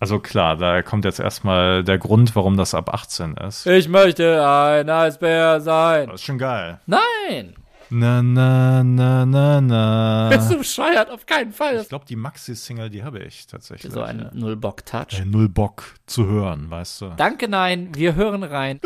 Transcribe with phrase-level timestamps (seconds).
[0.00, 3.66] Also klar, da kommt jetzt erstmal der Grund, warum das ab 18 ist.
[3.66, 6.06] Ich möchte ein Eisbär sein.
[6.06, 6.78] Das ist schon geil.
[6.86, 7.54] Nein!
[7.90, 10.28] Na, na, na, na, na.
[10.32, 11.10] Bist du bescheuert?
[11.10, 11.80] Auf keinen Fall.
[11.80, 13.90] Ich glaube, die Maxi-Single, die habe ich tatsächlich.
[13.90, 15.20] So ein Null-Bock-Touch.
[15.20, 17.12] Äh, Null Bock zu hören, weißt du.
[17.16, 17.88] Danke, nein.
[17.94, 18.78] Wir hören rein.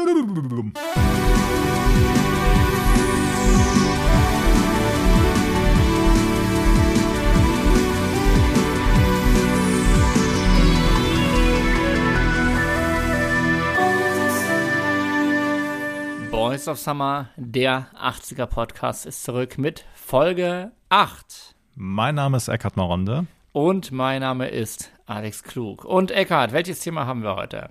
[16.52, 21.54] Boys of Summer, der 80er Podcast, ist zurück mit Folge 8.
[21.76, 23.26] Mein Name ist Eckhard Maronde.
[23.52, 25.86] Und mein Name ist Alex Klug.
[25.86, 27.70] Und Eckhard, welches Thema haben wir heute?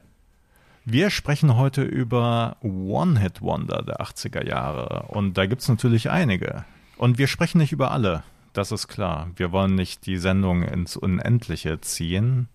[0.83, 5.05] Wir sprechen heute über One-Hit-Wonder der 80er Jahre.
[5.09, 6.65] Und da gibt es natürlich einige.
[6.97, 8.23] Und wir sprechen nicht über alle.
[8.53, 9.29] Das ist klar.
[9.35, 12.47] Wir wollen nicht die Sendung ins Unendliche ziehen.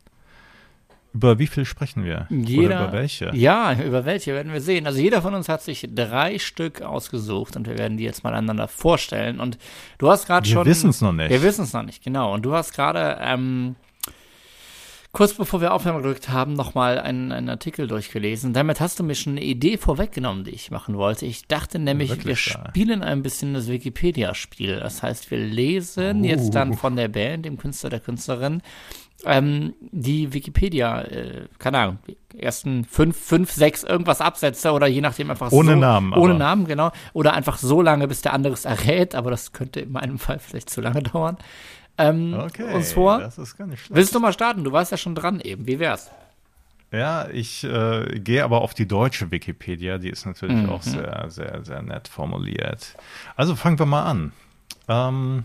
[1.16, 2.26] Über wie viel sprechen wir?
[2.28, 3.30] Jeder, Oder über welche?
[3.34, 4.86] Ja, über welche werden wir sehen.
[4.86, 8.34] Also jeder von uns hat sich drei Stück ausgesucht und wir werden die jetzt mal
[8.34, 9.40] einander vorstellen.
[9.40, 9.56] Und
[9.96, 10.64] du hast gerade schon.
[10.66, 11.30] Wir wissen es noch nicht.
[11.30, 12.34] Wir wissen es noch nicht, genau.
[12.34, 13.76] Und du hast gerade ähm,
[15.12, 18.52] kurz bevor wir Aufnahme gedrückt haben, nochmal einen, einen Artikel durchgelesen.
[18.52, 21.24] Damit hast du mir schon eine Idee vorweggenommen, die ich machen wollte.
[21.24, 24.80] Ich dachte nämlich, Wirklich, wir spielen ein bisschen das Wikipedia-Spiel.
[24.80, 26.24] Das heißt, wir lesen Oh.
[26.26, 28.60] jetzt dann von der Band, dem Künstler, der Künstlerin,
[29.24, 35.00] ähm, die Wikipedia, äh, keine Ahnung, die ersten fünf, fünf, sechs irgendwas Absätze oder je
[35.00, 36.38] nachdem einfach Ohne so, Namen, Ohne aber.
[36.38, 36.90] Namen, genau.
[37.14, 40.38] Oder einfach so lange, bis der andere es errät, aber das könnte in meinem Fall
[40.38, 41.38] vielleicht zu lange dauern.
[41.98, 43.18] Ähm, Okay, uns vor.
[43.18, 43.96] das ist gar nicht schlecht.
[43.96, 44.64] Willst du mal starten?
[44.64, 45.66] Du warst ja schon dran eben.
[45.66, 46.10] Wie wär's?
[46.92, 50.68] Ja, ich äh, gehe aber auf die deutsche Wikipedia, die ist natürlich Mhm.
[50.68, 52.94] auch sehr, sehr, sehr nett formuliert.
[53.34, 54.32] Also fangen wir mal an.
[54.88, 55.44] Ähm, hm, hm,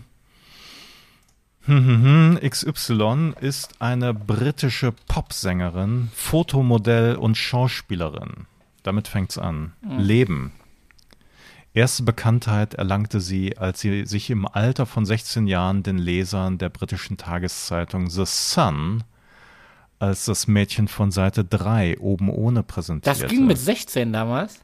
[1.66, 8.46] XY ist eine britische Popsängerin, Fotomodell und Schauspielerin.
[8.82, 9.72] Damit fängt's an.
[9.82, 10.52] Leben.
[11.74, 16.68] Erste Bekanntheit erlangte sie, als sie sich im Alter von 16 Jahren den Lesern der
[16.68, 19.04] britischen Tageszeitung The Sun
[19.98, 23.22] als das Mädchen von Seite 3 oben ohne präsentierte.
[23.22, 24.60] Das ging mit 16 damals.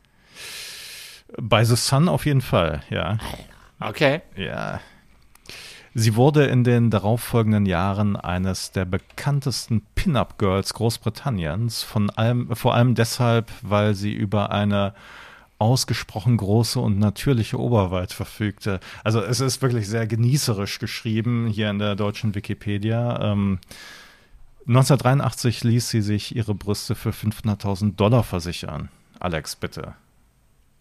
[1.40, 3.18] Bei The Sun auf jeden Fall, ja.
[3.80, 4.20] Okay.
[4.36, 4.80] Ja.
[6.00, 12.94] Sie wurde in den darauffolgenden Jahren eines der bekanntesten Pin-Up-Girls Großbritanniens, von allem, vor allem
[12.94, 14.94] deshalb, weil sie über eine
[15.58, 18.78] ausgesprochen große und natürliche Oberweite verfügte.
[19.02, 23.32] Also es ist wirklich sehr genießerisch geschrieben hier in der deutschen Wikipedia.
[23.32, 23.58] Ähm,
[24.68, 28.88] 1983 ließ sie sich ihre Brüste für 500.000 Dollar versichern.
[29.18, 29.94] Alex, bitte.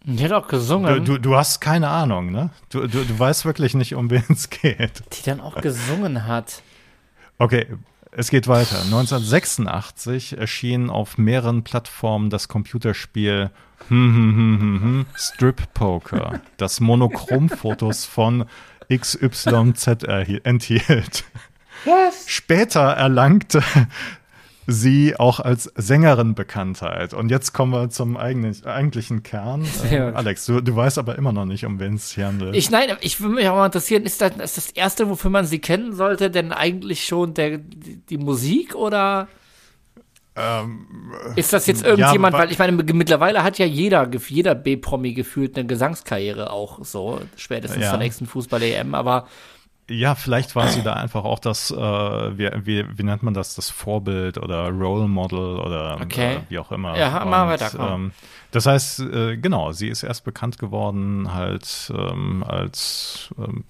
[0.09, 1.03] Die hat auch gesungen.
[1.03, 2.49] Du, du, du hast keine Ahnung, ne?
[2.69, 5.03] Du, du, du weißt wirklich nicht, um wen es geht.
[5.11, 6.63] die dann auch gesungen hat.
[7.39, 7.67] Okay,
[8.11, 8.77] es geht weiter.
[8.83, 13.51] 1986 erschien auf mehreren Plattformen das Computerspiel
[13.89, 18.45] hm, hm, hm, Strip Poker, das Monochromfotos von
[18.89, 20.05] XYZ
[20.43, 21.25] enthielt.
[21.83, 22.29] Was?
[22.29, 23.61] Später erlangte
[24.67, 27.13] sie auch als Sängerin Bekanntheit.
[27.13, 29.65] Und jetzt kommen wir zum eigentlichen, eigentlichen Kern.
[29.89, 30.15] Äh, gut.
[30.15, 32.55] Alex, du, du weißt aber immer noch nicht, um wen es hier handelt.
[32.55, 35.45] Ich, nein, ich würde mich auch mal interessieren, ist das, ist das erste, wofür man
[35.45, 39.27] sie kennen sollte, denn eigentlich schon der, die, die Musik oder
[41.35, 45.13] ist das jetzt irgendjemand, Ähm, ja, weil ich meine, mittlerweile hat ja jeder, jeder B-Promi
[45.13, 47.89] gefühlt eine Gesangskarriere auch so, spätestens Ja.
[47.89, 49.27] zur nächsten Fußball-EM, aber
[49.89, 53.55] Ja, vielleicht war sie da einfach auch das, äh, wie, wie, wie nennt man das,
[53.55, 56.35] das Vorbild oder Role Model oder Okay.
[56.35, 56.97] äh, wie auch immer.
[56.97, 57.93] Ja, mal weiter, komm.
[57.93, 58.11] Ähm,
[58.51, 63.63] das heißt, äh, genau, sie ist erst bekannt geworden halt ähm, als ähm,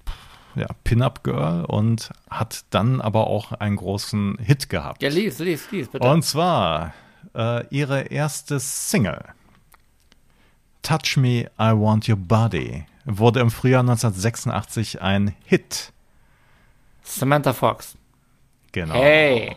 [0.56, 5.02] ja, Pin-Up-Girl und hat dann aber auch einen großen Hit gehabt.
[5.02, 6.04] ja, lies, lies, lies, bitte.
[6.08, 6.94] Und zwar
[7.36, 9.24] äh, ihre erste Single,
[10.82, 15.92] Touch Me, I Want Your Body, wurde im Frühjahr 1986 ein Hit.
[17.08, 17.96] Samantha Fox.
[18.72, 18.94] Genau.
[18.94, 19.56] Hey,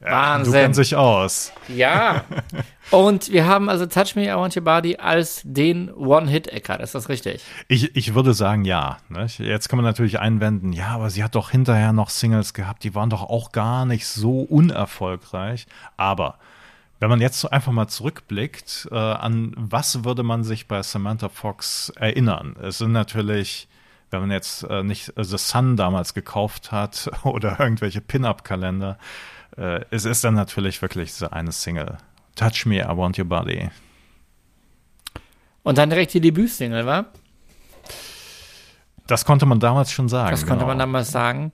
[0.00, 0.52] Du Wahnsinn.
[0.52, 1.50] kennst dich aus.
[1.68, 2.24] Ja.
[2.90, 7.08] Und wir haben also Touch Me, I Want Your Body als den One-Hit-Ecker, ist das
[7.08, 7.42] richtig?
[7.68, 8.98] Ich, ich würde sagen, ja.
[9.08, 9.26] Ne?
[9.38, 12.94] Jetzt kann man natürlich einwenden, ja, aber sie hat doch hinterher noch Singles gehabt, die
[12.94, 15.66] waren doch auch gar nicht so unerfolgreich.
[15.96, 16.38] Aber
[17.00, 21.30] wenn man jetzt so einfach mal zurückblickt, äh, an was würde man sich bei Samantha
[21.30, 22.56] Fox erinnern?
[22.62, 23.68] Es sind natürlich,
[24.14, 28.98] wenn man jetzt äh, nicht The Sun damals gekauft hat oder irgendwelche Pin-Up-Kalender,
[29.56, 31.98] äh, es ist dann natürlich wirklich diese eine Single.
[32.34, 33.70] Touch Me, I Want Your Body.
[35.62, 37.06] Und dann direkt die Debütsingle, wa?
[39.06, 40.30] Das konnte man damals schon sagen.
[40.30, 40.68] Das konnte genau.
[40.68, 41.52] man damals sagen.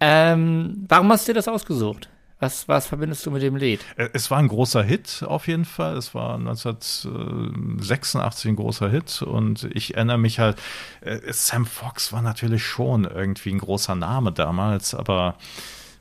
[0.00, 2.08] Ähm, warum hast du dir das ausgesucht?
[2.40, 3.80] Was, was verbindest du mit dem Lied?
[3.96, 5.98] Äh, es war ein großer Hit auf jeden Fall.
[5.98, 10.56] Es war 1986 ein großer Hit und ich erinnere mich halt,
[11.02, 15.36] äh, Sam Fox war natürlich schon irgendwie ein großer Name damals, aber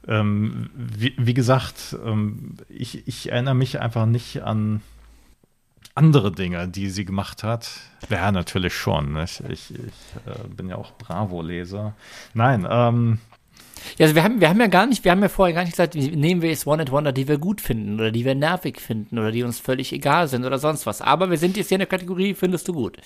[0.07, 4.81] ähm, wie, wie, gesagt, ähm, ich, ich erinnere mich einfach nicht an
[5.93, 7.69] andere Dinge, die sie gemacht hat.
[8.09, 9.17] Ja, natürlich schon.
[9.17, 9.75] Ich, ich, ich
[10.25, 11.95] äh, bin ja auch Bravo-Leser.
[12.33, 13.19] Nein, ähm,
[13.97, 15.73] ja, also wir haben, wir haben ja gar nicht, wir haben ja vorher gar nicht
[15.73, 18.79] gesagt, nehmen wir jetzt One and Wonder, die wir gut finden oder die wir nervig
[18.79, 21.01] finden oder die uns völlig egal sind oder sonst was.
[21.01, 22.97] Aber wir sind jetzt hier in der Kategorie, findest du gut.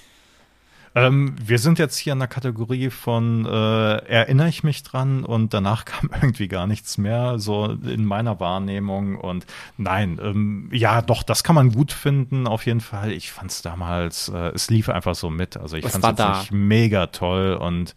[0.95, 5.53] Ähm, wir sind jetzt hier in der Kategorie von äh, erinnere ich mich dran und
[5.53, 9.17] danach kam irgendwie gar nichts mehr, so in meiner Wahrnehmung.
[9.17, 9.45] Und
[9.77, 13.11] nein, ähm, ja, doch, das kann man gut finden, auf jeden Fall.
[13.11, 15.57] Ich fand es damals, äh, es lief einfach so mit.
[15.57, 17.95] Also ich fand es nicht mega toll und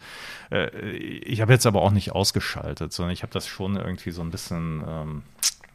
[0.50, 4.22] äh, ich habe jetzt aber auch nicht ausgeschaltet, sondern ich habe das schon irgendwie so
[4.22, 5.22] ein bisschen, ähm,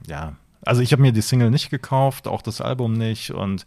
[0.07, 0.33] ja,
[0.65, 3.65] also ich habe mir die Single nicht gekauft, auch das Album nicht und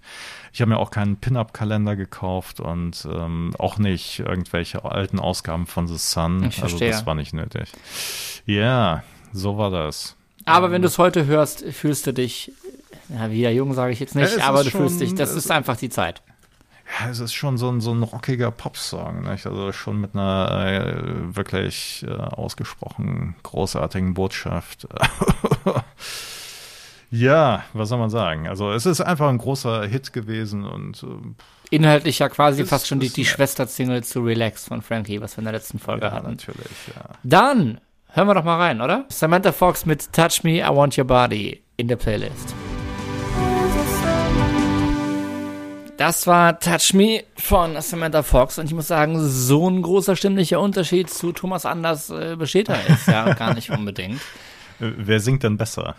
[0.53, 5.89] ich habe mir auch keinen Pin-Up-Kalender gekauft und ähm, auch nicht irgendwelche alten Ausgaben von
[5.89, 6.45] The Sun.
[6.45, 7.73] Ich also das war nicht nötig.
[8.47, 9.03] Ja,
[9.33, 10.17] so war das.
[10.45, 12.53] Aber ähm, wenn du es heute hörst, fühlst du dich,
[13.09, 15.77] ja, wieder jung sage ich jetzt nicht, aber du schon, fühlst dich, das ist einfach
[15.77, 16.23] die Zeit.
[17.01, 19.47] Ja, es ist schon so ein, so ein rockiger Popsong, nicht?
[19.47, 24.87] also schon mit einer äh, wirklich äh, ausgesprochen großartigen Botschaft.
[27.15, 28.49] Ja, was soll man sagen?
[28.49, 31.07] Also es ist einfach ein großer Hit gewesen und äh,
[31.71, 35.39] inhaltlich ja quasi ist, fast schon die, die Schwester-Single zu Relax von Frankie, was wir
[35.39, 36.31] in der letzten Folge ja, hatten.
[36.31, 37.11] natürlich, ja.
[37.23, 39.05] Dann hören wir doch mal rein, oder?
[39.11, 42.53] Samantha Fox mit Touch Me, I Want Your Body in der Playlist.
[45.97, 50.59] Das war Touch Me von Samantha Fox und ich muss sagen, so ein großer stimmlicher
[50.59, 54.21] Unterschied zu Thomas Anders äh, besteht da jetzt ja gar nicht unbedingt.
[54.81, 55.95] Wer singt denn besser?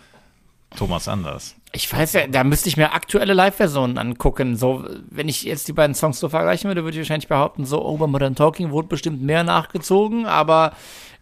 [0.74, 1.54] Thomas Anders.
[1.72, 4.56] Ich weiß ja, da müsste ich mir aktuelle Live-Versionen angucken.
[4.56, 7.84] So, wenn ich jetzt die beiden Songs so vergleichen würde, würde ich wahrscheinlich behaupten, so
[7.84, 10.72] Over Modern Talking wurde bestimmt mehr nachgezogen, aber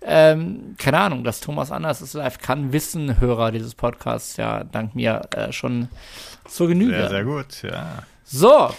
[0.03, 4.95] ähm, keine Ahnung, dass Thomas Anders ist live kann wissen, Hörer dieses Podcasts ja dank
[4.95, 5.89] mir äh, schon
[6.47, 6.95] zur Genüge.
[6.95, 8.03] Sehr, sehr gut, ja.
[8.27, 8.71] So.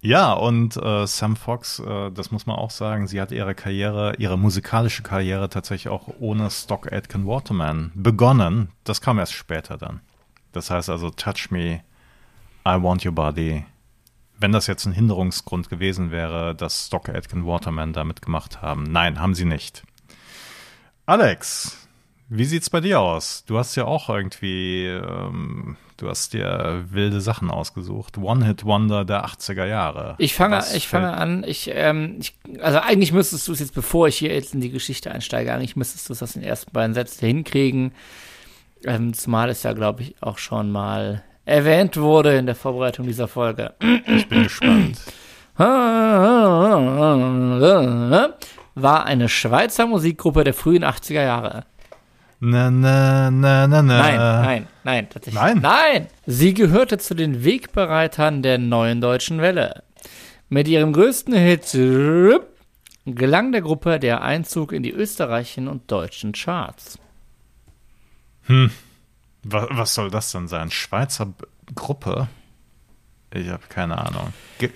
[0.00, 4.14] Ja, und äh, Sam Fox, äh, das muss man auch sagen, sie hat ihre Karriere,
[4.18, 8.70] ihre musikalische Karriere tatsächlich auch ohne Stock Aitken Waterman begonnen.
[8.84, 10.00] Das kam erst später dann.
[10.52, 11.82] Das heißt also, touch me,
[12.66, 13.64] I want your body.
[14.38, 18.84] Wenn das jetzt ein Hinderungsgrund gewesen wäre, dass Stock Aitken Waterman da mitgemacht haben.
[18.84, 19.84] Nein, haben sie nicht.
[21.06, 21.88] Alex,
[22.34, 23.44] wie sieht's bei dir aus?
[23.46, 28.16] Du hast ja auch irgendwie, ähm, du hast dir wilde Sachen ausgesucht.
[28.16, 30.14] One-Hit-Wonder der 80er Jahre.
[30.16, 34.08] Ich fange, ich fange an, ich, ähm, ich, also eigentlich müsstest du es jetzt, bevor
[34.08, 36.94] ich hier jetzt in die Geschichte einsteige, eigentlich müsstest du es aus den ersten beiden
[36.94, 37.92] Sätzen hinkriegen.
[38.84, 43.28] Ähm, zumal es ja, glaube ich, auch schon mal erwähnt wurde in der Vorbereitung dieser
[43.28, 43.74] Folge.
[44.06, 44.98] Ich bin gespannt.
[48.74, 51.64] War eine Schweizer Musikgruppe der frühen 80er Jahre.
[52.40, 53.98] Na, na, na, na, na.
[53.98, 55.40] Nein, nein, nein, tatsächlich.
[55.40, 55.60] Nein?
[55.60, 56.06] Nein!
[56.26, 59.84] Sie gehörte zu den Wegbereitern der neuen deutschen Welle.
[60.48, 61.70] Mit ihrem größten Hit
[63.04, 66.98] gelang der Gruppe der Einzug in die österreichischen und deutschen Charts.
[68.44, 68.70] Hm.
[69.44, 70.70] Was, was soll das denn sein?
[70.70, 71.32] Schweizer
[71.74, 72.28] Gruppe?
[73.34, 74.32] Ich habe keine Ahnung.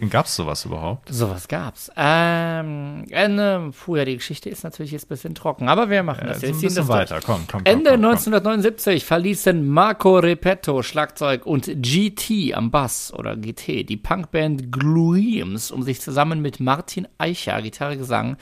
[0.09, 1.13] Gab es sowas überhaupt?
[1.13, 1.91] Sowas gab's.
[1.95, 6.27] Ähm, Ende, puh, ja, die Geschichte ist natürlich jetzt ein bisschen trocken, aber wir machen
[6.27, 6.57] das ja, jetzt.
[6.57, 11.71] Ein bisschen weiter, komm, komm, komm Ende komm, komm, 1979 verließen Marco Repetto, Schlagzeug, und
[11.83, 17.99] GT am Bass oder GT, die Punkband Glueams, um sich zusammen mit Martin Eicher, Gitarre,
[17.99, 18.39] Gesang,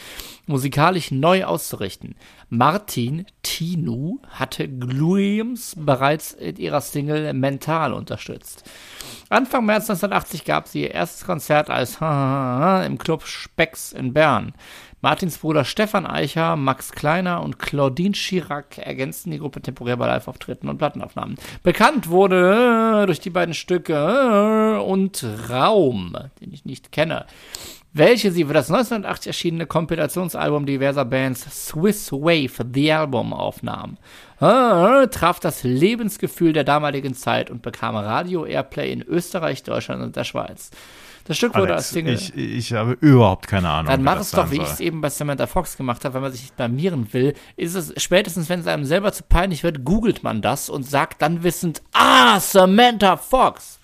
[0.46, 2.14] musikalisch neu auszurichten.
[2.56, 8.64] Martin Tinu hatte Glueams bereits in ihrer Single Mental unterstützt.
[9.28, 11.94] Anfang März 1980 gab sie ihr erstes Konzert als
[12.86, 14.54] im Club Specks in Bern.
[15.04, 20.66] Martins Bruder Stefan Eicher, Max Kleiner und Claudine Chirac ergänzten die Gruppe temporär bei Live-Auftritten
[20.70, 21.36] und Plattenaufnahmen.
[21.62, 27.26] Bekannt wurde durch die beiden Stücke und Raum, den ich nicht kenne
[27.96, 33.98] welche sie für das 1980 erschienene Kompilationsalbum diverser Bands Swiss Wave The Album aufnahm.
[34.40, 40.24] Äh, traf das Lebensgefühl der damaligen Zeit und bekam Radio-Airplay in Österreich, Deutschland und der
[40.24, 40.72] Schweiz.
[41.24, 42.14] Das Stück wurde Alex, als Single.
[42.14, 43.90] Ich, ich habe überhaupt keine Ahnung.
[43.90, 46.32] Dann mach es doch, wie ich es eben bei Samantha Fox gemacht habe, wenn man
[46.32, 47.34] sich nicht blamieren will.
[47.56, 51.22] Ist es spätestens, wenn es einem selber zu peinlich wird, googelt man das und sagt
[51.22, 53.80] dann wissend, ah, Samantha Fox.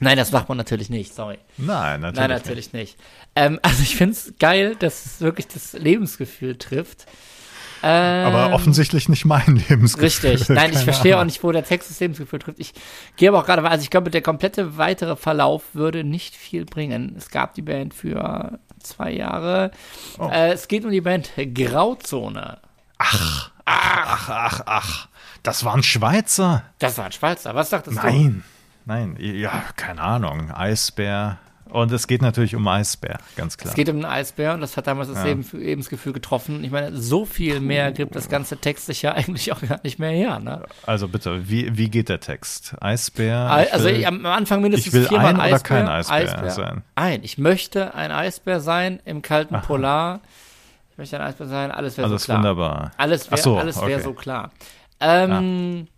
[0.00, 1.38] Nein, das macht man natürlich nicht, sorry.
[1.56, 2.98] Nein, natürlich, Nein, natürlich nicht.
[2.98, 3.08] nicht.
[3.36, 7.06] Ähm, also ich finde es geil, dass es wirklich das Lebensgefühl trifft.
[7.84, 10.30] Äh, aber offensichtlich nicht mein Lebensgefühl.
[10.30, 10.48] Richtig.
[10.48, 11.26] Nein, ich Keine verstehe auch Ahnung.
[11.26, 12.58] nicht, wo der Text das Lebensgefühl trifft.
[12.58, 12.72] Ich
[13.16, 17.14] gehe aber auch gerade, also ich glaube, der komplette weitere Verlauf würde nicht viel bringen.
[17.18, 19.70] Es gab die Band für zwei Jahre.
[20.18, 20.28] Oh.
[20.28, 22.58] Äh, es geht um die Band Grauzone.
[22.98, 25.08] Ach, ach, ach.
[25.42, 26.62] Das waren Schweizer.
[26.78, 27.54] Das war ein Schweizer.
[27.54, 28.02] Was sagtest du?
[28.06, 28.44] Nein,
[28.86, 30.50] nein, ja, keine Ahnung.
[30.50, 31.38] Eisbär.
[31.74, 33.70] Und es geht natürlich um Eisbär, ganz klar.
[33.70, 35.24] Es geht um einen Eisbär und das hat damals das Ja.
[35.24, 36.62] Leben, Lebensgefühl getroffen.
[36.62, 40.10] Ich meine, so viel mehr gibt das ganze textlich ja eigentlich auch gar nicht mehr
[40.10, 40.38] her.
[40.38, 40.62] Ne?
[40.86, 42.76] also bitte, wie, wie geht der Text?
[42.80, 43.38] Eisbär?
[43.72, 46.82] Also will- ich, am Anfang mindestens ich will viermal ein oder Eisbär, kein Eisbär sein?
[46.94, 47.24] Ein.
[47.24, 50.20] Ich möchte ein Eisbär sein im kalten Polar.
[50.92, 51.72] Ich möchte ein Eisbär sein.
[51.72, 52.38] Alles wäre so alles klar.
[52.38, 52.92] wunderbar.
[52.98, 54.00] Alles wäre so, alles wär okay.
[54.00, 54.52] so klar.
[55.00, 55.93] Ähm, Ja.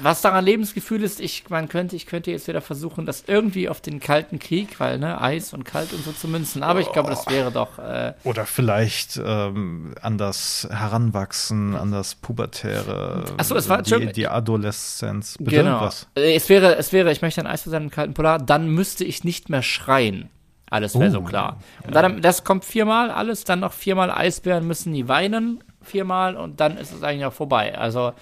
[0.00, 3.82] Was daran Lebensgefühl ist, ich, man könnte, ich könnte jetzt wieder versuchen, das irgendwie auf
[3.82, 7.10] den kalten Krieg, weil, ne, Eis und kalt und so zu münzen, aber ich glaube,
[7.10, 13.56] das wäre doch, äh, Oder vielleicht ähm, an das Heranwachsen, an das Pubertäre, Ach so,
[13.56, 15.36] es war- die, die Adoleszenz.
[15.38, 15.62] Bitte?
[15.62, 15.82] genau.
[15.82, 16.06] Was?
[16.16, 19.04] Äh, Es wäre, es wäre, ich möchte ein Eisbär sein im kalten Polar, dann müsste
[19.04, 20.30] ich nicht mehr schreien.
[20.70, 21.58] Alles wäre Oh, so klar.
[21.86, 26.60] Und dann, das kommt viermal, alles, dann noch viermal Eisbären müssen die weinen, viermal, und
[26.60, 27.76] dann ist es eigentlich auch vorbei.
[27.78, 28.12] Also,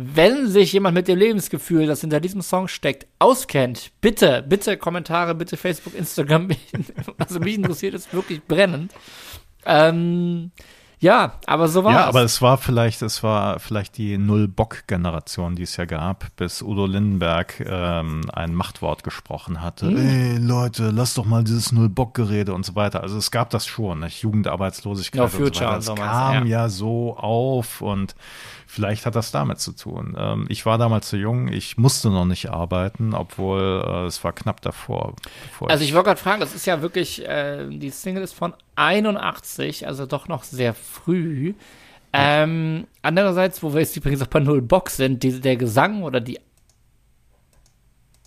[0.00, 5.34] wenn sich jemand mit dem Lebensgefühl, das hinter diesem Song steckt, auskennt, bitte, bitte Kommentare,
[5.34, 6.48] bitte Facebook, Instagram.
[7.18, 8.92] Also mich interessiert es wirklich brennend.
[9.66, 10.52] Ähm,
[11.00, 15.62] ja, aber so war Ja, aber es war vielleicht, es war vielleicht die Null-Bock-Generation, die
[15.62, 19.86] es ja gab, bis Udo Lindenberg ähm, ein Machtwort gesprochen hatte.
[19.86, 19.96] Hm.
[19.96, 23.02] Ey, Leute, lass doch mal dieses Null-Bock-Gerede und so weiter.
[23.02, 24.22] Also es gab das schon, nicht?
[24.22, 25.76] Jugendarbeitslosigkeit No und so Future weiter.
[25.76, 26.62] und so Es meinst du, kam ja.
[26.62, 28.14] ja so auf und
[28.68, 30.14] vielleicht hat das damit zu tun.
[30.16, 34.34] Ähm, ich war damals zu jung, ich musste noch nicht arbeiten, obwohl äh, es war
[34.34, 35.16] knapp davor.
[35.68, 39.86] Also ich wollte gerade fragen, das ist ja wirklich, äh, die Single ist von 81,
[39.86, 41.54] also doch noch sehr früh.
[42.12, 46.20] Ähm, andererseits, wo wir jetzt übrigens auch bei Null Box sind, die, der Gesang oder
[46.20, 46.38] die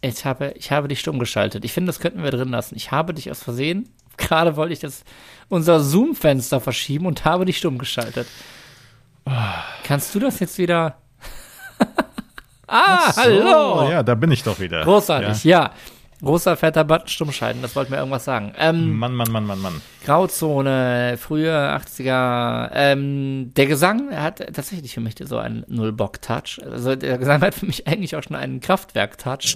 [0.03, 1.63] ich habe, ich habe dich stumm geschaltet.
[1.63, 2.75] Ich finde, das könnten wir drin lassen.
[2.75, 5.03] Ich habe dich aus Versehen, gerade wollte ich das,
[5.49, 8.27] unser Zoom-Fenster verschieben und habe dich stumm geschaltet.
[9.83, 10.97] Kannst du das jetzt wieder?
[12.67, 13.89] ah, So, hallo!
[13.89, 14.83] Ja, da bin ich doch wieder.
[14.83, 15.71] Großartig, ja.
[16.23, 18.53] Großer, fetter Button stummschalten, das wollte mir irgendwas sagen.
[18.59, 19.81] Ähm, Mann, Mann, Mann, Mann, Mann.
[20.05, 22.69] Grauzone, frühe 80er.
[22.75, 26.61] Ähm, der Gesang hat tatsächlich für mich so einen Null-Bock-Touch.
[26.63, 29.55] Also der Gesang hat für mich eigentlich auch schon einen Kraftwerk-Touch.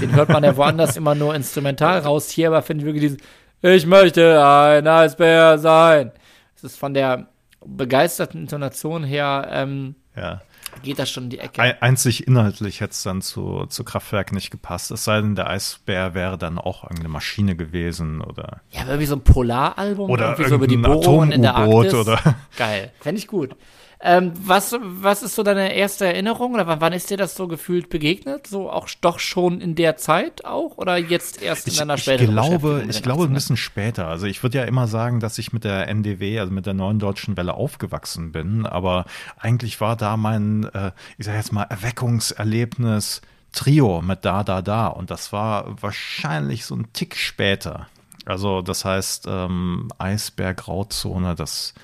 [0.00, 2.30] Den hört man ja woanders immer nur instrumental raus.
[2.30, 3.18] Hier aber finde ich wirklich dieses
[3.62, 6.12] Ich möchte ein Eisbär sein.
[6.56, 7.28] Es ist von der
[7.64, 10.40] begeisterten Intonation her, ähm, Ja.
[10.82, 11.60] geht das schon in die Ecke.
[11.60, 14.90] Ein- Einzig inhaltlich hätte es dann zu, zu Kraftwerk nicht gepasst.
[14.92, 19.06] Es sei denn, der Eisbär wäre dann auch irgendeine Maschine gewesen oder, Ja, aber irgendwie
[19.06, 21.94] so ein Polaralbum, oder irgendwie so über die Bohrungen in der Arktis.
[21.94, 22.20] oder.
[22.56, 23.56] Geil, fände ich gut.
[24.00, 27.48] Ähm, was, was ist so deine erste Erinnerung oder wann, wann ist dir das so
[27.48, 28.46] gefühlt begegnet?
[28.46, 32.02] So auch doch schon in der Zeit auch oder jetzt erst in Ich, deiner ich
[32.02, 33.34] späteren glaube, Beschäftigung mit ich glaube ein 80ern?
[33.34, 34.06] bisschen später.
[34.08, 37.00] Also ich würde ja immer sagen, dass ich mit der NDW, also mit der neuen
[37.00, 39.04] deutschen Welle aufgewachsen bin, aber
[39.36, 43.20] eigentlich war da mein, äh, ich sag jetzt mal, Erweckungserlebnis
[43.52, 47.88] Trio mit Da, Da, Da und das war wahrscheinlich so ein Tick später.
[48.26, 51.74] Also das heißt, ähm, Eisberg, Grauzone, das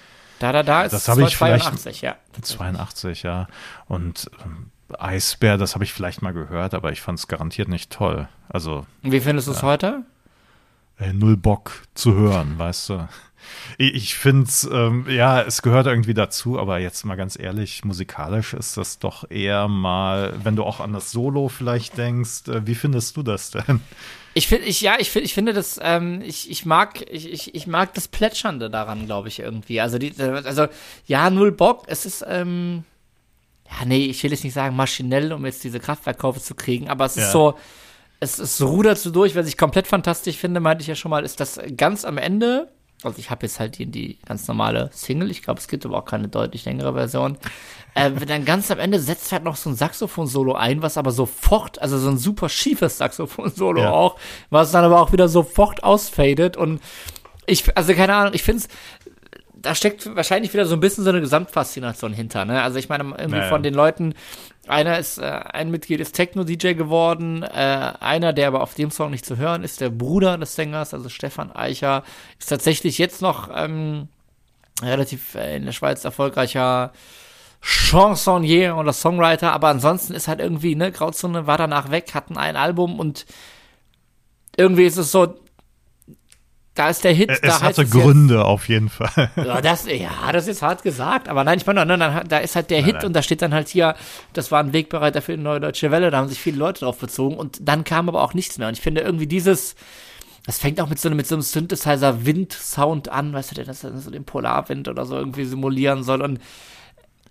[0.44, 2.16] Da, da, da ist Das habe ich vielleicht- 82, ja.
[2.42, 3.46] 82, ja.
[3.86, 7.90] Und ähm, Eisbär, das habe ich vielleicht mal gehört, aber ich fand es garantiert nicht
[7.90, 8.28] toll.
[8.50, 10.02] Also Wie findest du es heute?
[10.98, 13.08] Äh, null Bock zu hören, weißt du.
[13.76, 17.84] Ich, ich finde es, ähm, ja, es gehört irgendwie dazu, aber jetzt mal ganz ehrlich,
[17.84, 22.66] musikalisch ist das doch eher mal, wenn du auch an das Solo vielleicht denkst, äh,
[22.66, 23.80] wie findest du das denn?
[24.36, 27.54] Ich finde, ich, ja, ich finde, ich finde das, ähm, ich, ich mag, ich, ich,
[27.54, 29.80] ich mag das Plätschernde daran, glaube ich, irgendwie.
[29.80, 30.66] Also, die, also,
[31.06, 32.84] ja, null Bock, es ist, ähm,
[33.70, 37.04] ja, nee, ich will jetzt nicht sagen maschinell, um jetzt diese Kraftwerkkurve zu kriegen, aber
[37.04, 37.30] es ist Ja.
[37.30, 37.54] so,
[38.21, 41.25] es, es rudert so durch, was ich komplett fantastisch finde, meinte ich ja schon mal,
[41.25, 42.68] ist das ganz am Ende,
[43.02, 45.99] also ich habe jetzt halt die, die ganz normale Single, ich glaube, es gibt aber
[45.99, 47.37] auch keine deutlich längere Version,
[47.94, 51.11] äh, wenn dann ganz am Ende setzt halt noch so ein Saxophon-Solo ein, was aber
[51.11, 53.90] sofort, also so ein super schiefes Saxophon-Solo Ja.
[53.90, 54.16] auch,
[54.50, 56.80] was dann aber auch wieder sofort ausfadet und
[57.47, 58.68] ich, also keine Ahnung, ich finde es,
[59.64, 62.62] da steckt wahrscheinlich wieder so ein bisschen so eine Gesamtfaszination hinter, ne?
[62.62, 63.49] Also ich meine, irgendwie Naja.
[63.49, 64.14] von den Leuten,
[64.68, 69.11] einer ist, äh, ein Mitglied ist Techno-DJ geworden, äh, einer, der aber auf dem Song
[69.11, 72.04] nicht zu hören ist, der Bruder des Sängers, also Stefan Eicher,
[72.38, 74.09] ist tatsächlich jetzt noch ähm,
[74.83, 76.92] relativ äh, in der Schweiz erfolgreicher
[77.61, 82.56] Chansonnier oder Songwriter, aber ansonsten ist halt irgendwie, ne, Grauzone war danach weg, hatten ein
[82.56, 83.25] Album und
[84.56, 85.35] irgendwie ist es so,
[86.74, 87.30] da ist der Hit.
[87.30, 89.30] Es da hatte Gründe jetzt, auf jeden Fall.
[89.36, 91.28] Ja das, ja, das ist hart gesagt.
[91.28, 93.06] Aber nein, ich meine, nein, nein, da ist halt der nein, Hit nein.
[93.06, 93.94] und da steht dann halt hier,
[94.32, 96.10] das war ein Wegbereiter für die neue deutsche Welle.
[96.10, 98.68] Da haben sich viele Leute drauf bezogen und dann kam aber auch nichts mehr.
[98.68, 99.76] Und ich finde irgendwie dieses,
[100.46, 104.10] das fängt auch mit so, mit so einem Synthesizer-Wind-Sound an, weißt du, der das so
[104.10, 106.22] den Polarwind oder so irgendwie simulieren soll.
[106.22, 106.40] Und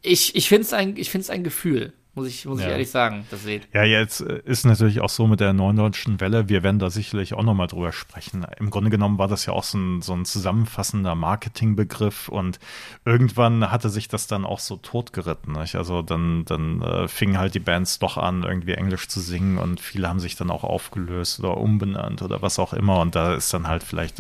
[0.01, 1.93] ich, ich finde es ein, ich find's ein Gefühl.
[2.15, 2.67] Muss ich, muss ja.
[2.67, 3.67] ich ehrlich sagen, das seht.
[3.74, 6.91] Ja, jetzt äh, ist natürlich auch so mit der neuen deutschen Welle, wir werden da
[6.91, 8.46] sicherlich auch nochmal drüber sprechen.
[8.60, 12.60] Im Grunde genommen war das ja auch so ein, so ein zusammenfassender Marketingbegriff und
[13.03, 15.53] irgendwann hatte sich das dann auch so totgeritten.
[15.53, 15.74] Nicht?
[15.75, 19.79] Also dann, dann äh, fingen halt die Bands doch an, irgendwie Englisch zu singen und
[19.79, 23.51] viele haben sich dann auch aufgelöst oder umbenannt oder was auch immer und da ist
[23.55, 24.20] dann halt vielleicht,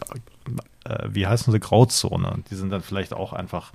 [0.85, 2.43] äh, wie heißen sie, Grauzone.
[2.49, 3.71] Die sind dann vielleicht auch einfach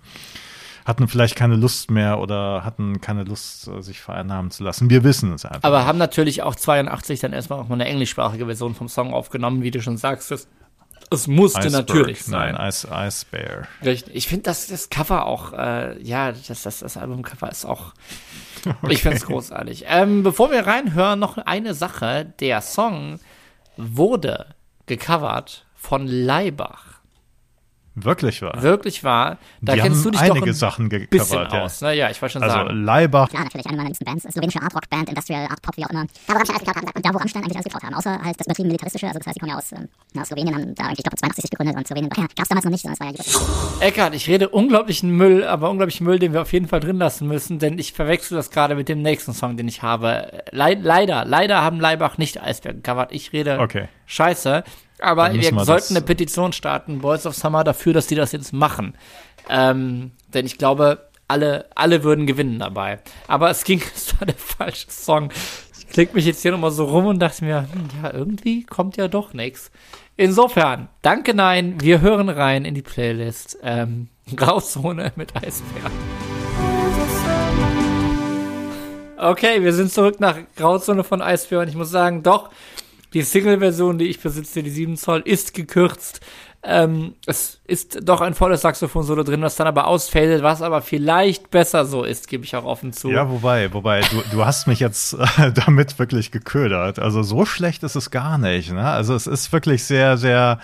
[0.89, 4.89] hatten vielleicht keine Lust mehr oder hatten keine Lust, äh, sich vereinnahmen zu lassen.
[4.89, 5.63] Wir wissen es einfach.
[5.63, 9.63] Aber haben natürlich auch 82 dann erstmal auch mal eine englischsprachige Version vom Song aufgenommen,
[9.63, 10.31] wie du schon sagst.
[10.31, 10.49] Das,
[11.11, 12.55] es musste Iceberg, natürlich sein.
[12.55, 13.69] Nein, Ice, Ice Bear.
[13.85, 14.15] Richtig.
[14.15, 17.93] Ich finde das, das Cover auch, äh, ja, das, das, das Albumcover ist auch,
[18.65, 18.93] okay.
[18.95, 19.85] ich finde es großartig.
[19.89, 22.33] Ähm, bevor wir reinhören, noch eine Sache.
[22.41, 23.21] Der Song
[23.77, 24.47] wurde
[24.87, 26.88] gecovert von Leibach.
[28.05, 28.63] Wirklich wahr.
[28.63, 29.39] Wirklich wahr.
[29.61, 31.49] Da die kennst du dich einige doch ein Sachen bisschen ja.
[31.49, 31.81] aus.
[31.81, 31.95] Ne?
[31.95, 32.85] Ja, ich wollte schon also sagen.
[32.85, 33.33] Leibach.
[33.33, 34.25] Ja, natürlich, eine meiner liebsten Bands.
[34.25, 36.07] Slowenische Art-Rock-Band, Industrial Art Pop, wie auch immer.
[36.27, 36.93] Da, wo Rammstein alles geklaut haben.
[36.95, 37.95] Und da, wo Rammstein eigentlich alles geklaut haben.
[37.95, 39.07] Außer halt das übertrieben militaristische.
[39.07, 39.89] Also das heißt, die kommen ja aus, ähm,
[40.19, 41.77] aus Slowenien, haben da eigentlich, ich glaube, 82 sich gegründet.
[41.77, 44.49] Und Slowenien ja, gab es damals noch nicht, sondern es war ja Eckart, ich rede
[44.49, 47.93] unglaublichen Müll, aber unglaublichen Müll, den wir auf jeden Fall drin lassen müssen, denn ich
[47.93, 50.43] verwechsel das gerade mit dem nächsten Song, den ich habe.
[50.51, 53.13] Le leider, leider haben Leibach nicht Eisberg gecovert.
[53.13, 53.89] Ich rede okay.
[54.07, 54.65] scheiße.
[55.01, 58.53] Aber wir, wir sollten eine Petition starten, Boys of Summer, dafür, dass die das jetzt
[58.53, 58.95] machen.
[59.49, 63.01] Ähm, denn ich glaube, alle, alle würden gewinnen dabei.
[63.29, 65.31] Aber es ging, es war der falsche Song.
[65.79, 68.97] Ich klick mich jetzt hier nochmal so rum und dachte mir, hm, ja, irgendwie kommt
[68.97, 69.71] ja doch nichts.
[70.17, 73.59] Insofern, danke, nein, wir hören rein in die Playlist.
[73.63, 75.91] Ähm, Grauzone mit Eisbär.
[79.17, 82.51] Okay, wir sind zurück nach Grauzone von Eisbär und ich muss sagen, doch,
[83.15, 86.21] die Single-Version, die ich besitze, die 7 Zoll, ist gekürzt.
[86.65, 91.51] Ähm, es ist doch ein volles Saxophon-Solo drin, was dann aber ausfällt, was aber vielleicht
[91.53, 93.11] besser so ist, gebe ich auch offen zu.
[93.11, 96.99] Ja, wobei, wobei, du, du hast mich jetzt äh, damit wirklich geködert.
[96.99, 98.73] Also so schlecht ist es gar nicht.
[98.73, 98.85] Ne?
[98.85, 100.59] Also es ist wirklich sehr, sehr,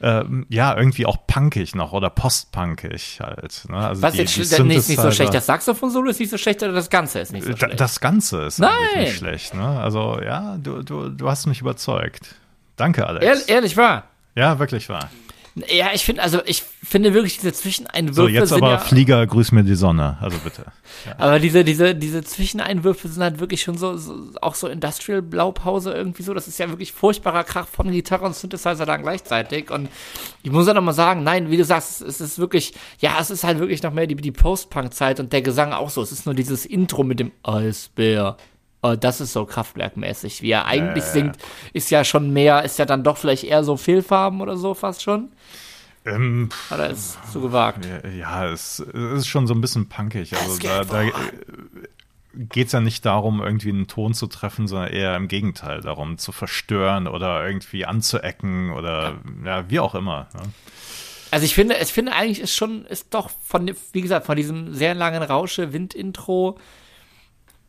[0.00, 3.64] äh, ja, irgendwie auch punkig noch oder postpunkig halt.
[3.70, 3.78] Ne?
[3.78, 5.32] Also was die, jetzt die nicht, nicht so schlecht?
[5.32, 7.80] Das Saxophon-Solo ist nicht so schlecht oder das Ganze ist nicht so schlecht?
[7.80, 8.70] Das Ganze ist Nein.
[8.96, 9.54] nicht schlecht.
[9.54, 9.80] Ne?
[9.80, 12.34] Also ja, du, du, du hast mich überzeugt.
[12.76, 13.24] Danke, Alex.
[13.24, 14.04] Ehr, ehrlich wahr?
[14.34, 15.08] Ja, wirklich wahr.
[15.68, 18.14] Ja, ich finde, also ich finde wirklich diese Zwischeneinwürfe.
[18.14, 20.66] So, jetzt aber ja, Flieger, grüß mir die Sonne, also bitte.
[21.06, 21.14] Ja.
[21.18, 25.92] Aber diese, diese, diese Zwischeneinwürfe sind halt wirklich schon so, so auch so Industrial Blaupause
[25.92, 26.34] irgendwie so.
[26.34, 29.70] Das ist ja wirklich furchtbarer Krach von Gitarre und Synthesizer dann gleichzeitig.
[29.70, 29.88] Und
[30.42, 33.30] ich muss ja noch mal sagen, nein, wie du sagst, es ist wirklich, ja, es
[33.30, 36.02] ist halt wirklich noch mehr die, die Post-Punk-Zeit und der Gesang auch so.
[36.02, 38.36] Es ist nur dieses Intro mit dem Eisbär.
[38.82, 40.42] Oh, das ist so kraftwerkmäßig.
[40.42, 41.36] Wie er eigentlich äh, singt,
[41.72, 45.02] ist ja schon mehr, ist ja dann doch vielleicht eher so Fehlfarben oder so fast
[45.02, 45.30] schon.
[46.04, 47.86] Ähm, Oder ist es zu gewagt?
[48.18, 50.34] Ja, es, es, ist schon so ein bisschen punkig.
[50.36, 51.04] Also da, da
[52.34, 56.18] geht es ja nicht darum, irgendwie einen Ton zu treffen, sondern eher im Gegenteil, darum
[56.18, 60.28] zu verstören oder irgendwie anzuecken oder ja, ja wie auch immer.
[60.34, 60.42] Ne?
[61.30, 64.72] Also ich finde, ich finde eigentlich ist schon, ist doch von, wie gesagt, von diesem
[64.72, 66.58] sehr langen Rausche-Wind-Intro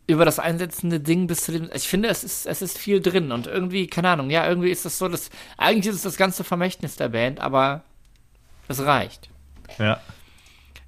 [0.09, 1.69] über das einsetzende Ding bis zu dem.
[1.71, 4.83] Ich finde, es ist, es ist viel drin und irgendwie, keine Ahnung, ja, irgendwie ist
[4.83, 5.29] das so, dass.
[5.55, 7.83] Eigentlich ist es das ganze Vermächtnis der Band, aber
[8.67, 9.29] es reicht.
[9.77, 9.99] Ja.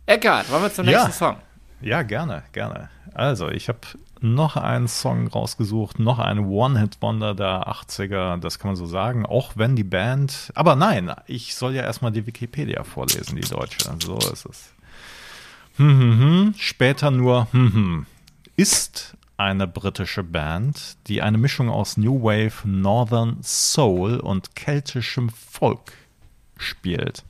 [0.07, 1.11] Eckart, wollen wir zum nächsten ja.
[1.11, 1.37] Song?
[1.81, 2.89] Ja, gerne, gerne.
[3.13, 3.79] Also, ich habe
[4.21, 9.51] noch einen Song rausgesucht, noch einen One-Hit-Wonder der 80er, das kann man so sagen, auch
[9.55, 10.51] wenn die Band.
[10.55, 13.89] Aber nein, ich soll ja erstmal die Wikipedia vorlesen, die deutsche.
[14.03, 14.73] So ist es.
[15.77, 16.53] Hm, hm, hm.
[16.57, 18.05] Später nur hm, hm
[18.55, 25.93] ist eine britische Band, die eine Mischung aus New Wave, Northern Soul und keltischem Folk
[26.57, 27.23] spielt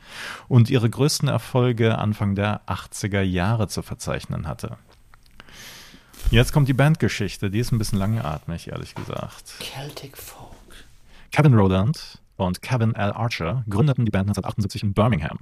[0.47, 4.77] und ihre größten Erfolge Anfang der 80er Jahre zu verzeichnen hatte.
[6.29, 9.53] Jetzt kommt die Bandgeschichte, die ist ein bisschen langatmig, ehrlich gesagt.
[9.60, 10.51] Celtic Folk.
[11.31, 13.12] Kevin Roland und Kevin L.
[13.12, 15.39] Archer gründeten die Band 1978 in Birmingham.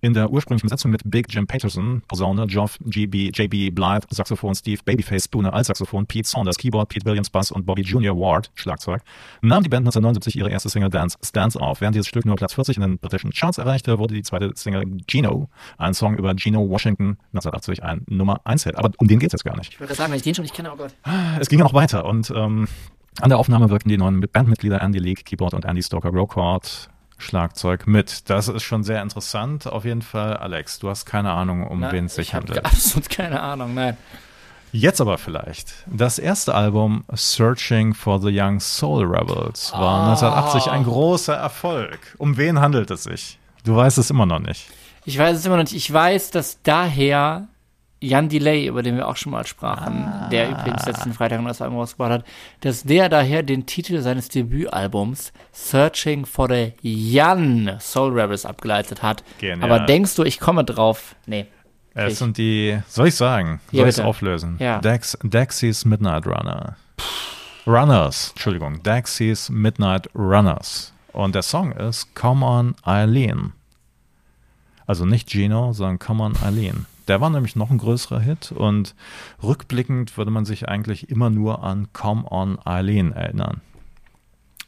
[0.00, 4.80] In der ursprünglichen Besetzung mit Big Jim Peterson, Posaune, Geoff GB, JB Blythe, Saxophon, Steve
[4.84, 9.02] Babyface Spooner, Altsaxophon, Pete Saunders, Keyboard, Pete Williams, Bass und Bobby Junior Ward, Schlagzeug,
[9.42, 11.80] nahm die Band 1979 ihre erste Single Dance Stands auf.
[11.80, 14.84] Während dieses Stück nur Platz 40 in den britischen Charts erreichte, wurde die zweite Single
[15.06, 18.76] Gino, ein Song über Gino Washington, 1980 ein Nummer 1 Hit.
[18.76, 19.72] Aber um den geht es jetzt gar nicht.
[19.72, 20.94] Ich würde sagen, wenn ich den schon nicht kenne, oh Gott.
[21.40, 22.68] Es ging ja noch weiter und ähm,
[23.20, 27.86] an der Aufnahme wirkten die neuen Bandmitglieder Andy Leake, Keyboard und Andy Stoker Rockcord Schlagzeug
[27.86, 28.28] mit.
[28.28, 29.66] Das ist schon sehr interessant.
[29.66, 32.46] Auf jeden Fall, Alex, du hast keine Ahnung, um Na, wen es sich ich habe
[32.48, 32.66] handelt.
[32.66, 33.96] absolut keine Ahnung, nein.
[34.72, 35.72] Jetzt aber vielleicht.
[35.86, 40.10] Das erste Album Searching for the Young Soul Rebels war Ah.
[40.10, 41.98] 1980 ein großer Erfolg.
[42.18, 43.38] Um wen handelt es sich?
[43.64, 44.68] Du weißt es immer noch nicht.
[45.06, 45.74] Ich weiß es immer noch nicht.
[45.76, 47.48] Ich weiß, dass daher
[48.00, 50.28] Jan Delay, über den wir auch schon mal sprachen, Ah.
[50.28, 52.24] der übrigens letzten Freitag noch das Album rausgebracht hat,
[52.60, 59.24] dass der daher den Titel seines Debütalbums Searching for the Young Soul Rebels abgeleitet hat.
[59.38, 59.62] Genial.
[59.70, 61.16] Aber denkst du, ich komme drauf?
[61.26, 61.46] Nee.
[61.94, 63.60] Es Ich- sind die, soll ich sagen?
[63.72, 64.56] Ja, Soll ich es auflösen?
[64.58, 64.78] Ja.
[64.80, 66.76] Dax, Daxies Midnight Runner.
[67.66, 68.82] Runners, Entschuldigung.
[68.82, 70.92] Daxies Midnight Runners.
[71.12, 73.54] Und der Song ist Come on Eileen.
[74.86, 76.84] Also nicht Gino, sondern Come on Eileen.
[77.08, 78.94] Der war nämlich noch ein größerer Hit und
[79.42, 83.60] rückblickend würde man sich eigentlich immer nur an Come on Eileen erinnern.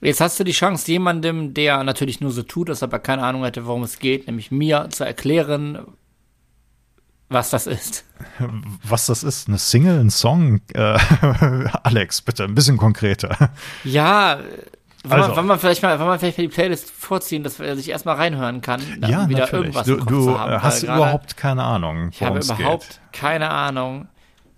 [0.01, 3.25] Jetzt hast du die Chance, jemandem, der natürlich nur so tut, dass er aber keine
[3.25, 5.79] Ahnung hätte, worum es geht, nämlich mir zu erklären,
[7.29, 8.05] was das ist.
[8.83, 9.49] Was das ist?
[9.49, 10.61] Eine Single, ein Song?
[10.73, 10.81] Äh,
[11.83, 13.51] Alex, bitte, ein bisschen konkreter.
[13.85, 14.41] Ja,
[15.11, 15.33] wollen, Also.
[15.33, 17.89] wir, wollen wir vielleicht mal, wollen wir vielleicht mal die Playlist vorziehen, dass er sich
[17.91, 19.75] erstmal reinhören kann, dann ja, wieder natürlich.
[19.75, 20.63] irgendwas Du, du haben.
[20.63, 23.01] hast überhaupt keine Ahnung, Ich habe überhaupt geht.
[23.13, 24.09] keine Ahnung.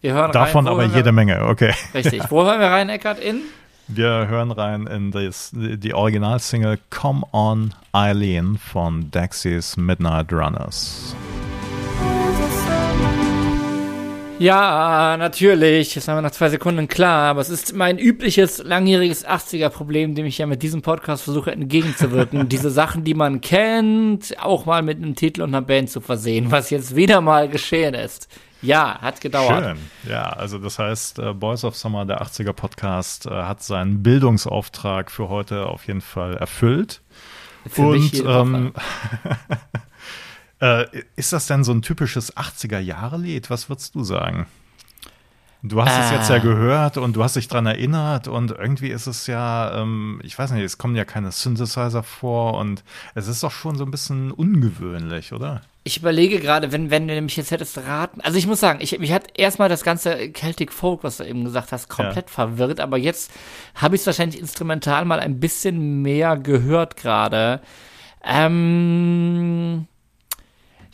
[0.00, 1.74] Wir hören Davon rein, aber jede wir, Menge, okay.
[1.94, 2.22] Richtig.
[2.30, 3.18] Wo hören wir rein, Eckart?
[3.18, 3.40] In?
[3.88, 11.14] Wir hören rein in das, die Originalsingle Come On Eileen von Daxies Midnight Runners.
[14.40, 15.92] Ja, natürlich.
[15.92, 17.29] Das haben wir nach zwei Sekunden klar.
[17.29, 22.48] Aber es ist mein übliches, langjähriges 80er-Problem, dem ich ja mit diesem Podcast versuche entgegenzuwirken.
[22.48, 26.50] Diese Sachen, die man kennt, auch mal mit einem Titel und einer Band zu versehen,
[26.50, 28.29] was jetzt wieder mal geschehen ist.
[28.62, 29.62] Ja, hat gedauert.
[29.62, 30.11] Schön.
[30.11, 35.11] Ja, also das heißt, äh, Boys of Summer, der 80er Podcast, äh, hat seinen Bildungsauftrag
[35.11, 37.03] für heute auf jeden Fall erfüllt.
[37.66, 38.72] Für mich Und ähm,
[40.60, 43.50] äh, ist das denn so ein typisches 80er-Jahre-Lied?
[43.50, 44.46] Was würdest du sagen?
[45.62, 46.14] Du hast es Ah.
[46.14, 50.18] jetzt ja gehört und du hast dich dran erinnert und irgendwie ist es ja, ähm,
[50.24, 52.82] ich weiß nicht, es kommen ja keine Synthesizer vor und
[53.14, 55.60] es ist doch schon so ein bisschen ungewöhnlich, oder?
[55.84, 58.22] Ich überlege gerade, wenn, wenn du mich jetzt hättest raten.
[58.22, 61.44] Also ich muss sagen, ich, mich hat erstmal das ganze Celtic Folk, was du eben
[61.44, 63.30] gesagt hast, komplett verwirrt, aber jetzt
[63.74, 67.60] habe ich es wahrscheinlich instrumental mal ein bisschen mehr gehört gerade.
[68.24, 69.86] Ähm,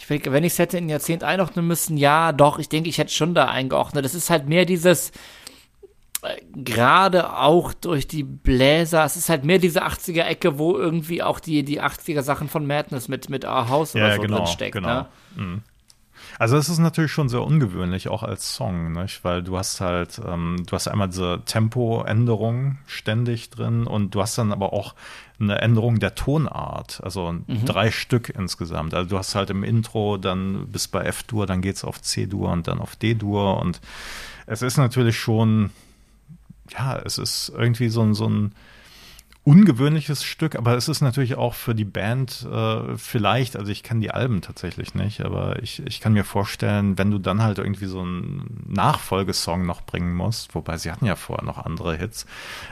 [0.07, 2.89] ich denke, wenn ich es hätte in ein Jahrzehnt einordnen müssen, ja, doch, ich denke,
[2.89, 4.05] ich hätte schon da eingeordnet.
[4.05, 5.11] Das ist halt mehr dieses,
[6.23, 11.41] äh, gerade auch durch die Bläser, es ist halt mehr diese 80er-Ecke, wo irgendwie auch
[11.41, 14.75] die, die 80er-Sachen von Madness mit, mit Our House oder so drin steckt.
[14.75, 14.89] genau.
[14.89, 15.07] Ne?
[15.35, 15.63] Mhm.
[16.39, 19.25] Also es ist natürlich schon sehr ungewöhnlich, auch als Song, nicht?
[19.25, 24.37] weil du hast halt, ähm, du hast einmal diese Tempoänderung ständig drin und du hast
[24.37, 24.95] dann aber auch
[25.41, 28.95] eine Änderung der Tonart, also drei Stück insgesamt.
[28.95, 32.69] Also du hast halt im Intro dann bis bei F-Dur, dann geht's auf C-Dur und
[32.69, 33.81] dann auf D-Dur und
[34.47, 35.71] es ist natürlich schon,
[36.71, 38.53] ja, es ist irgendwie so ein, so ein
[39.47, 44.01] ungewöhnliches Stück, aber es ist natürlich auch für die Band äh, vielleicht, also ich kann
[44.01, 47.87] die Alben tatsächlich nicht, aber ich, ich kann mir vorstellen, wenn du dann halt irgendwie
[47.87, 52.27] so einen Nachfolgesong noch bringen musst, wobei sie hatten ja vorher noch andere Hits,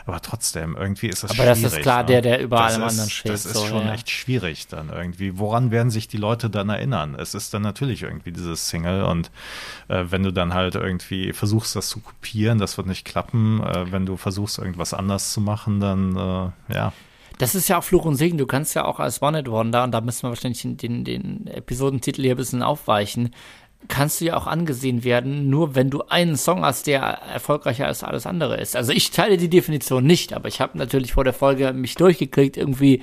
[0.04, 1.62] aber trotzdem, irgendwie ist das Aber schwierig.
[1.62, 2.06] das ist klar ne?
[2.06, 3.94] der, der über allem anderen steht, Das ist so, schon ja.
[3.94, 5.38] echt schwierig dann irgendwie.
[5.38, 7.14] Woran werden sich die Leute dann erinnern?
[7.16, 9.30] Es ist dann natürlich irgendwie dieses Single und
[9.86, 13.62] äh, wenn du dann halt irgendwie versuchst, das zu kopieren, das wird nicht klappen.
[13.62, 16.92] Äh, wenn du versuchst, irgendwas anders zu machen, dann äh, ja.
[17.38, 18.38] Das ist ja auch Fluch und Segen.
[18.38, 22.22] Du kannst ja auch als One-Hit-Wonder, und da müssen wir wahrscheinlich den, den, den Episodentitel
[22.22, 23.30] hier ein bisschen aufweichen,
[23.88, 28.02] kannst du ja auch angesehen werden, nur wenn du einen Song hast, der erfolgreicher als
[28.02, 28.76] alles andere ist.
[28.76, 32.56] Also ich teile die Definition nicht, aber ich habe natürlich vor der Folge mich durchgeklickt,
[32.56, 33.02] irgendwie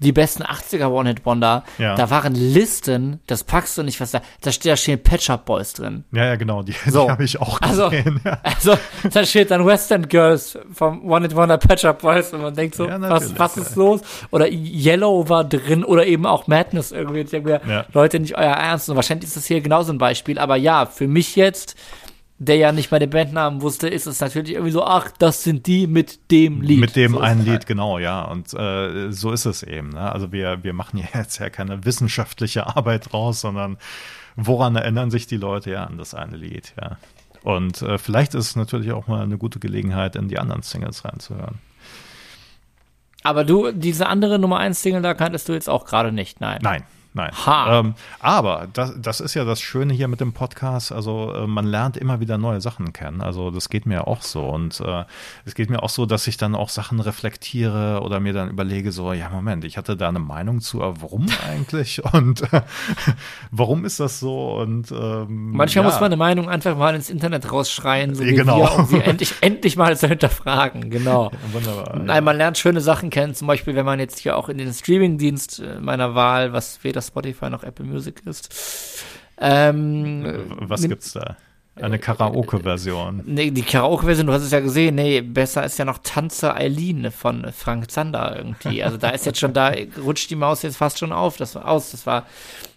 [0.00, 1.62] die besten 80er One-Hit-Wonder.
[1.78, 1.94] Ja.
[1.94, 5.44] Da waren Listen, das packst du nicht, was da, da steht, da stehen Pet Shop
[5.44, 6.04] Boys drin.
[6.12, 7.04] Ja, ja, genau, die, So.
[7.04, 8.20] die habe ich auch Also, gesehen.
[8.24, 8.38] ja.
[8.42, 8.76] also,
[9.12, 12.74] da steht dann Western Girls vom One It Wonder Patch Up Boys und man denkt
[12.74, 14.00] so, Ja, was, was ist los?
[14.30, 17.20] Oder Yellow war drin oder eben auch Madness irgendwie.
[17.20, 17.84] Ich denke mir.
[17.92, 18.88] Leute, nicht euer Ernst.
[18.88, 20.38] Und wahrscheinlich ist das hier genauso ein Beispiel.
[20.38, 21.76] Aber ja, für mich jetzt,
[22.40, 25.66] der ja nicht mal den Bandnamen wusste, ist es natürlich irgendwie so, ach, das sind
[25.66, 26.80] die mit dem Lied.
[26.80, 27.66] Mit dem so einen Lied, halt.
[27.66, 28.22] genau, ja.
[28.22, 29.90] Und äh, so ist es eben.
[29.90, 30.10] Ne?
[30.10, 33.76] Also wir, wir machen ja jetzt ja keine wissenschaftliche Arbeit draus, sondern
[34.36, 36.96] woran erinnern sich die Leute ja an das eine Lied, ja.
[37.42, 41.04] Und äh, vielleicht ist es natürlich auch mal eine gute Gelegenheit, in die anderen Singles
[41.04, 41.58] reinzuhören.
[43.22, 46.60] Aber du, diese andere Nummer 1 Single, da kanntest du jetzt auch gerade nicht, nein.
[46.62, 47.30] Nein, nein.
[47.46, 50.92] Ähm, aber das, das ist ja das Schöne hier mit dem Podcast.
[50.92, 53.20] Also äh, man lernt immer wieder neue Sachen kennen.
[53.20, 54.46] Also das geht mir auch so.
[54.48, 55.04] Und äh,
[55.44, 58.92] es geht mir auch so, dass ich dann auch Sachen reflektiere oder mir dann überlege,
[58.92, 62.02] so, ja, Moment, ich hatte da eine Meinung zu, warum eigentlich?
[62.12, 62.62] Und äh,
[63.50, 64.54] warum ist das so?
[64.54, 65.90] Und ähm, Manchmal ja.
[65.90, 68.58] muss man eine Meinung einfach mal ins Internet rausschreien, so wie Genau.
[68.58, 70.90] wir, um sie endlich, endlich mal zu hinterfragen.
[70.90, 71.30] Genau.
[71.52, 71.98] Wunderbar.
[71.98, 74.72] Nein, man lernt schöne Sachen kennen, zum Beispiel, wenn man jetzt hier auch in den
[74.72, 79.04] Streamingdienst äh, meiner Wahl, was weder Spotify noch Apple Music ist.
[79.38, 81.36] Ähm, Was nimmt- gibt's da?
[81.76, 83.22] Eine Karaoke-Version.
[83.24, 87.10] Nee, die Karaoke-Version, du hast es ja gesehen, nee, besser ist ja noch Tanze Eileen
[87.10, 88.82] von Frank Zander irgendwie.
[88.84, 91.66] Also da ist jetzt schon, da rutscht die Maus jetzt fast schon auf, das war
[91.68, 92.26] aus, das war,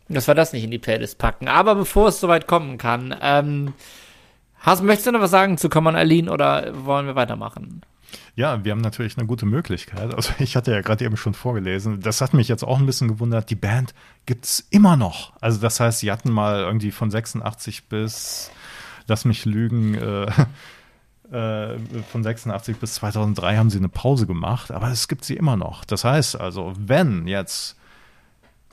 [0.08, 1.50] das war das nicht in die Playlist packen.
[1.50, 3.74] Aber bevor es soweit kommen kann, ähm,
[4.60, 7.82] hast, möchtest du noch was sagen zu Common Eileen oder wollen wir weitermachen?
[8.36, 10.14] Ja, wir haben natürlich eine gute Möglichkeit.
[10.14, 12.02] Also ich hatte ja gerade eben schon vorgelesen.
[12.02, 13.50] Das hat mich jetzt auch ein bisschen gewundert.
[13.50, 13.94] Die Band
[14.26, 15.34] gibt's immer noch.
[15.42, 18.52] Also das heißt, sie hatten mal irgendwie von 86 bis,
[19.08, 20.26] lass mich lügen, äh,
[21.32, 21.78] äh,
[22.12, 24.72] von 86 bis 2003 haben sie eine Pause gemacht.
[24.72, 25.86] Aber es gibt sie immer noch.
[25.86, 27.78] Das heißt also, wenn jetzt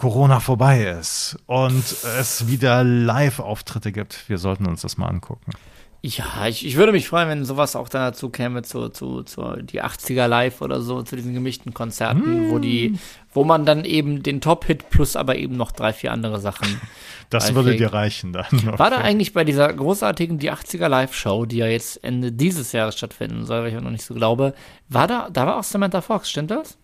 [0.01, 1.85] Corona vorbei ist und
[2.19, 5.53] es wieder Live-Auftritte gibt, wir sollten uns das mal angucken.
[6.03, 9.57] Ja, ich, ich würde mich freuen, wenn sowas auch dann dazu käme, zu, zu, zu
[9.61, 12.99] die 80er Live oder so, zu diesen gemischten Konzerten, wo die,
[13.35, 16.81] wo man dann eben den Top-Hit plus aber eben noch drei, vier andere Sachen.
[17.31, 18.45] Das würde dir reichen dann.
[18.77, 22.99] War da eigentlich bei dieser großartigen Die 80er Live-Show, die ja jetzt Ende dieses Jahres
[22.99, 24.53] stattfinden soll, weil ich auch noch nicht so glaube,
[24.89, 26.77] war da, da war auch Samantha Fox, stimmt das?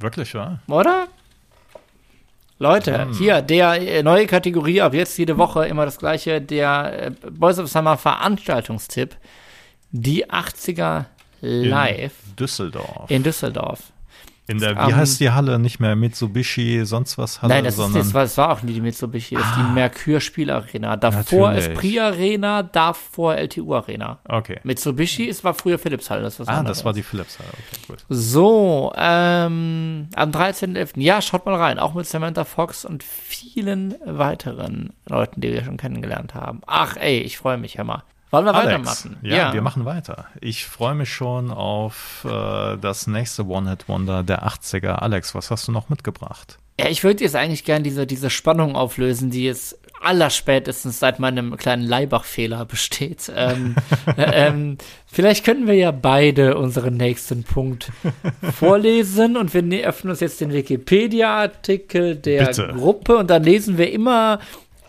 [0.00, 0.60] Wirklich, wahr?
[0.66, 1.06] Oder?
[2.62, 7.10] Leute, hier, der äh, neue Kategorie, ab jetzt jede Woche immer das gleiche, der äh,
[7.30, 9.16] Boys of Summer Veranstaltungstipp,
[9.92, 11.06] die 80er
[11.40, 13.10] Live Düsseldorf.
[13.10, 13.92] in, Düsseldorf.
[14.50, 15.58] In der, wie am- heißt die Halle?
[15.58, 18.72] Nicht mehr Mitsubishi, sonst was Halle, Nein, das, ist, sondern war, das war auch nie
[18.72, 20.96] die Mitsubishi, das ist die Mercure Spielarena.
[20.96, 21.70] Davor Natürlich.
[21.72, 24.18] Esprit Arena, davor LTU Arena.
[24.28, 24.58] Okay.
[24.64, 26.78] Mitsubishi, es war früher Philips Halle, das ist was Ah, anderes.
[26.78, 27.48] das war die Philips Halle.
[27.52, 28.04] Okay, gut.
[28.08, 31.00] So, ähm, am 13.11.
[31.00, 31.78] Ja, schaut mal rein.
[31.78, 36.60] Auch mit Samantha Fox und vielen weiteren Leuten, die wir schon kennengelernt haben.
[36.66, 38.02] Ach, ey, ich freue mich, hör mal.
[38.30, 39.18] Wollen wir Alex, weitermachen?
[39.22, 40.26] ja, wir machen weiter.
[40.40, 44.92] Ich freue mich schon auf äh, das nächste One-Hit-Wonder der 80er.
[44.92, 46.58] Alex, was hast du noch mitgebracht?
[46.78, 51.56] Ja, ich würde jetzt eigentlich gerne diese, diese Spannung auflösen, die jetzt allerspätestens seit meinem
[51.58, 53.30] kleinen Leibach-Fehler besteht.
[53.34, 53.74] Ähm,
[54.16, 57.90] äh, ähm, vielleicht könnten wir ja beide unseren nächsten Punkt
[58.58, 62.68] vorlesen und wir ne- öffnen uns jetzt den Wikipedia-Artikel der Bitte.
[62.74, 64.38] Gruppe und dann lesen wir immer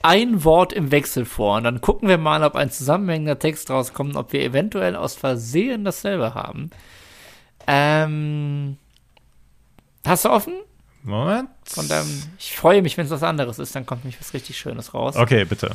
[0.04, 4.16] ein Wort im Wechsel vor und dann gucken wir mal, ob ein zusammenhängender Text rauskommt,
[4.16, 6.70] ob wir eventuell aus Versehen dasselbe haben.
[7.68, 8.78] Ähm,
[10.06, 10.54] hast du offen?
[11.04, 11.50] Moment.
[11.66, 14.58] Von deinem, ich freue mich, wenn es was anderes ist, dann kommt nämlich was richtig
[14.58, 15.16] Schönes raus.
[15.16, 15.72] Okay, bitte.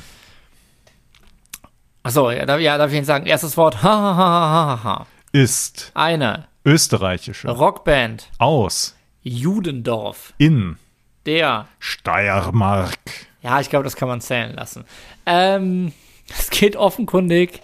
[2.02, 5.06] Achso, ja, darf, ja, darf ich Ihnen sagen, erstes Wort, ha, ha, ha, ha, ha.
[5.32, 10.78] Ist Eine österreichische Rockband, aus Judendorf, in
[11.26, 13.25] der, Steiermark.
[13.46, 14.84] Ja, ich glaube, das kann man zählen lassen.
[15.24, 15.92] Ähm,
[16.28, 17.62] es geht offenkundig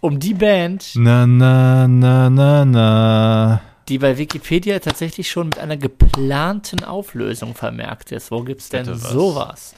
[0.00, 3.60] um die Band, Na, na, na, na, na.
[3.88, 8.30] die bei Wikipedia tatsächlich schon mit einer geplanten Auflösung vermerkt ist.
[8.30, 9.10] Wo gibt's denn Bitte was?
[9.10, 9.74] sowas?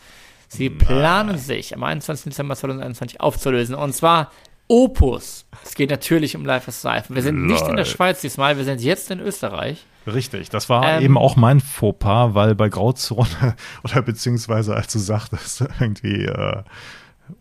[0.48, 2.24] Sie planen sich am 21.
[2.24, 3.74] Dezember 2021 aufzulösen.
[3.74, 4.30] Und zwar
[4.66, 5.46] Opus.
[5.64, 7.14] Es geht natürlich um Life is Life.
[7.14, 7.86] Wir sind nicht in der.
[7.86, 9.86] Schweiz diesmal, wir sind jetzt in Österreich.
[10.14, 14.98] Richtig, das war Ähm, eben auch mein Fauxpas, weil bei Grauzone oder beziehungsweise als du
[14.98, 16.62] sagtest, irgendwie äh,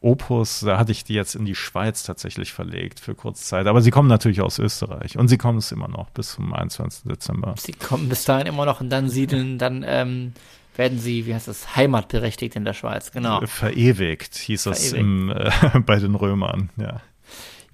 [0.01, 3.67] Opus, da hatte ich die jetzt in die Schweiz tatsächlich verlegt für kurze Zeit.
[3.67, 7.03] Aber sie kommen natürlich aus Österreich und sie kommen es immer noch bis zum 21.
[7.05, 7.55] Dezember.
[7.57, 10.33] Sie kommen bis dahin immer noch und dann siedeln, dann ähm,
[10.75, 13.11] werden sie, wie heißt das, heimatberechtigt in der Schweiz.
[13.11, 13.41] Genau.
[13.45, 14.99] Verewigt hieß es Verewigt.
[14.99, 16.69] im, äh, bei den Römern.
[16.77, 17.01] Ja.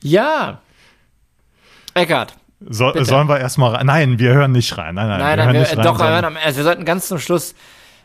[0.02, 0.62] Ja.
[1.94, 2.36] Eckart.
[2.70, 3.86] So, sollen wir erstmal rein?
[3.86, 4.96] Nein, wir hören nicht rein.
[4.96, 5.84] Nein, nein, Nein, wir nein, hören wir, nicht rein.
[5.86, 7.56] doch, wir hören am, also wir sollten ganz zum Schluss.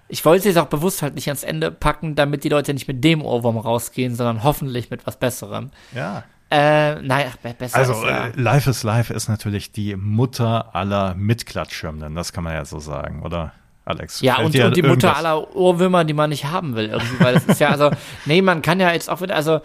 [0.09, 2.89] Ich wollte es jetzt auch bewusst halt nicht ans Ende packen, damit die Leute nicht
[2.89, 5.71] mit dem Ohrwurm rausgehen, sondern hoffentlich mit was Besserem.
[5.95, 6.25] ja.
[6.51, 6.95] Äh,
[7.43, 8.29] be- besser Also, ist ja.
[8.29, 12.79] äh, Life is Life ist natürlich die Mutter aller Mitklatschschirmenden, das kann man ja so
[12.79, 13.53] sagen, oder?
[13.85, 14.23] Alex.
[14.23, 17.35] Ja, und, und die Mutter irgendwas- aller Ohrwürmer, die man nicht haben will, irgendwie, weil
[17.35, 17.91] das ist ja, also,
[18.25, 19.61] nee, man kann ja jetzt auch wieder, also,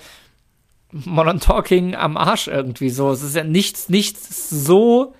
[0.94, 3.12] Modern Talking am Arsch irgendwie so.
[3.12, 5.16] Es ist ja nichts, nichts so,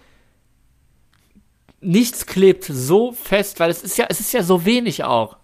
[1.82, 5.38] nichts klebt so fest, weil es ist ja, es ist ja so wenig auch.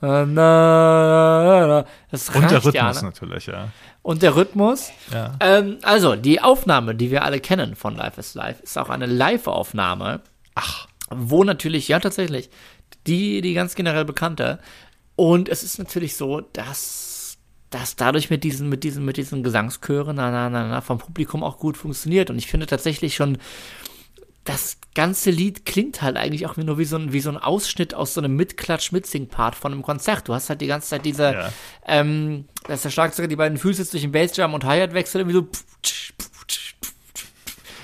[2.36, 3.08] Und der reicht ja, Rhythmus ne?
[3.10, 3.70] natürlich, ja.
[4.04, 4.92] Und der Rhythmus.
[5.12, 5.36] ja.
[5.40, 9.08] Ähm, also, die Aufnahme, die wir alle kennen von Life is Life, ist auch eine
[9.08, 10.22] Live-Aufnahme.
[10.56, 10.88] Ach.
[11.10, 12.52] Wo natürlich, ja tatsächlich,
[13.08, 14.60] die, die ganz generell bekannte.
[15.16, 17.19] Und es ist natürlich so, dass
[17.70, 21.44] das dadurch mit diesen, mit diesen, mit diesen Gesangschören na, na, na, na, vom Publikum
[21.44, 22.30] auch gut funktioniert.
[22.30, 23.38] Und ich finde tatsächlich schon,
[24.44, 27.94] das ganze Lied klingt halt eigentlich auch nur wie so ein, wie so ein Ausschnitt
[27.94, 30.28] aus so einem Mitklatsch-Mitsing-Part von einem Konzert.
[30.28, 31.54] Du hast halt die ganze Zeit diese, ja.
[31.86, 35.48] ähm, dass der Schlagzeuger die beiden Füße den Bassdrum und Hi-Hat wechselt, irgendwie so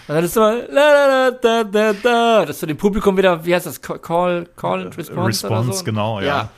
[0.07, 3.55] und dann ist so la, la, da, da, da, dass du dem Publikum wieder, wie
[3.55, 5.47] heißt das, Call, Call and Response?
[5.47, 5.83] Response, so?
[5.83, 6.25] genau, ja.
[6.25, 6.49] ja.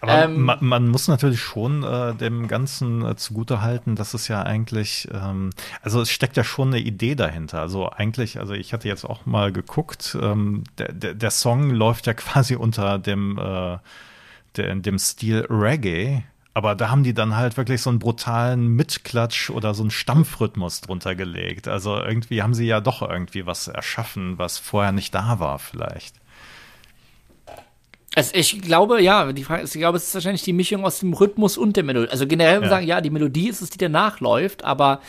[0.00, 4.42] Aber ähm, man, man, muss natürlich schon äh, dem Ganzen äh, zugutehalten, dass es ja
[4.42, 5.50] eigentlich, ähm,
[5.82, 7.60] also es steckt ja schon eine Idee dahinter.
[7.60, 12.06] Also eigentlich, also ich hatte jetzt auch mal geguckt, ähm, der, der, der Song läuft
[12.06, 13.78] ja quasi unter dem, äh,
[14.56, 16.24] der, dem Stil Reggae.
[16.54, 20.82] Aber da haben die dann halt wirklich so einen brutalen Mitklatsch oder so einen Stampfrhythmus
[20.82, 21.66] drunter gelegt.
[21.66, 26.21] Also irgendwie haben sie ja doch irgendwie was erschaffen, was vorher nicht da war, vielleicht.
[28.14, 31.00] Also ich glaube, ja, die Frage ist, ich glaube, es ist wahrscheinlich die Mischung aus
[31.00, 32.10] dem Rhythmus und der Melodie.
[32.10, 32.68] Also generell ja.
[32.68, 35.00] sagen, ja, die Melodie ist es, die danach läuft, aber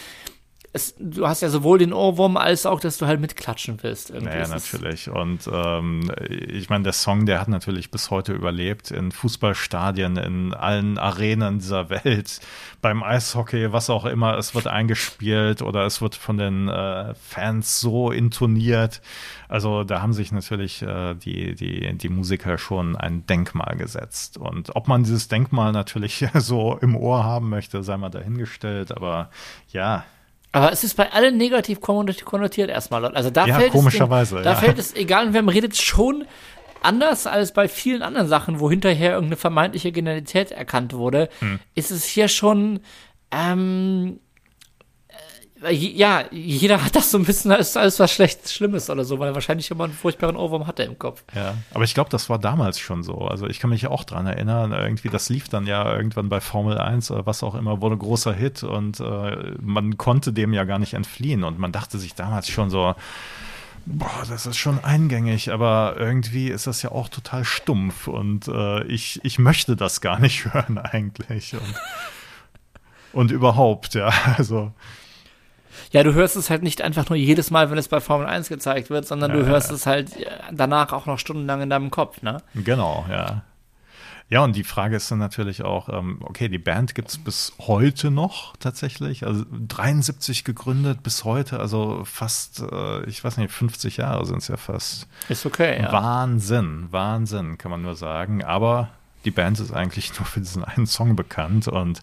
[0.76, 4.10] es, du hast ja sowohl den Ohrwurm als auch, dass du halt mitklatschen willst.
[4.10, 5.08] Irgendwie naja, natürlich.
[5.08, 10.52] Und ähm, ich meine, der Song, der hat natürlich bis heute überlebt in Fußballstadien, in
[10.56, 12.40] allen Arenen dieser Welt,
[12.82, 14.36] beim Eishockey, was auch immer.
[14.36, 19.02] Es wird eingespielt oder es wird von den äh, Fans so intoniert.
[19.48, 24.40] Also da haben sich natürlich äh, die, die, die Musiker schon ein Denkmal gesetzt.
[24.40, 28.92] Und ob man dieses Denkmal natürlich so im Ohr haben möchte, sei mal dahingestellt.
[28.92, 29.30] Aber
[29.72, 30.04] ja,
[30.54, 33.06] aber es ist bei allen negativ konnotiert erstmal.
[33.06, 36.26] Also da ja, fällt komischerweise, es, den, da fällt es, egal wer redet, schon
[36.84, 41.60] anders als bei vielen anderen Sachen, wo hinterher irgendeine vermeintliche Genialität erkannt wurde, hm.
[41.74, 42.82] ist es hier schon
[43.32, 44.20] ähm,
[45.70, 49.30] ja, jeder hat das so ein bisschen als, als was Schlechtes, Schlimmes oder so, weil
[49.30, 51.24] er wahrscheinlich immer einen furchtbaren Ohrwurm hatte im Kopf.
[51.36, 53.20] Ja, aber ich glaube, das war damals schon so.
[53.20, 56.78] Also ich kann mich auch dran erinnern, irgendwie, das lief dann ja irgendwann bei Formel
[56.78, 60.80] 1 oder was auch immer, wurde großer Hit und äh, man konnte dem ja gar
[60.80, 62.96] nicht entfliehen und man dachte sich damals schon so,
[63.86, 68.84] boah, das ist schon eingängig, aber irgendwie ist das ja auch total stumpf und äh,
[68.86, 71.54] ich, ich möchte das gar nicht hören eigentlich.
[71.54, 71.76] Und,
[73.14, 74.72] und überhaupt, ja, also
[75.94, 78.50] ja, du hörst es halt nicht einfach nur jedes Mal, wenn es bei Formel 1
[78.50, 80.12] gezeigt wird, sondern du hörst es halt
[80.52, 82.42] danach auch noch stundenlang in deinem Kopf, ne?
[82.56, 83.44] Genau, ja.
[84.30, 87.54] Ja, und die Frage ist dann natürlich auch, ähm, okay, die Band gibt es bis
[87.60, 93.98] heute noch tatsächlich, also 73 gegründet bis heute, also fast, äh, ich weiß nicht, 50
[93.98, 95.08] Jahre sind es ja fast.
[95.30, 95.92] Ist okay, ja.
[95.92, 98.44] Wahnsinn, Wahnsinn, kann man nur sagen.
[98.44, 98.90] Aber
[99.26, 102.02] die Band ist eigentlich nur für diesen einen Song bekannt und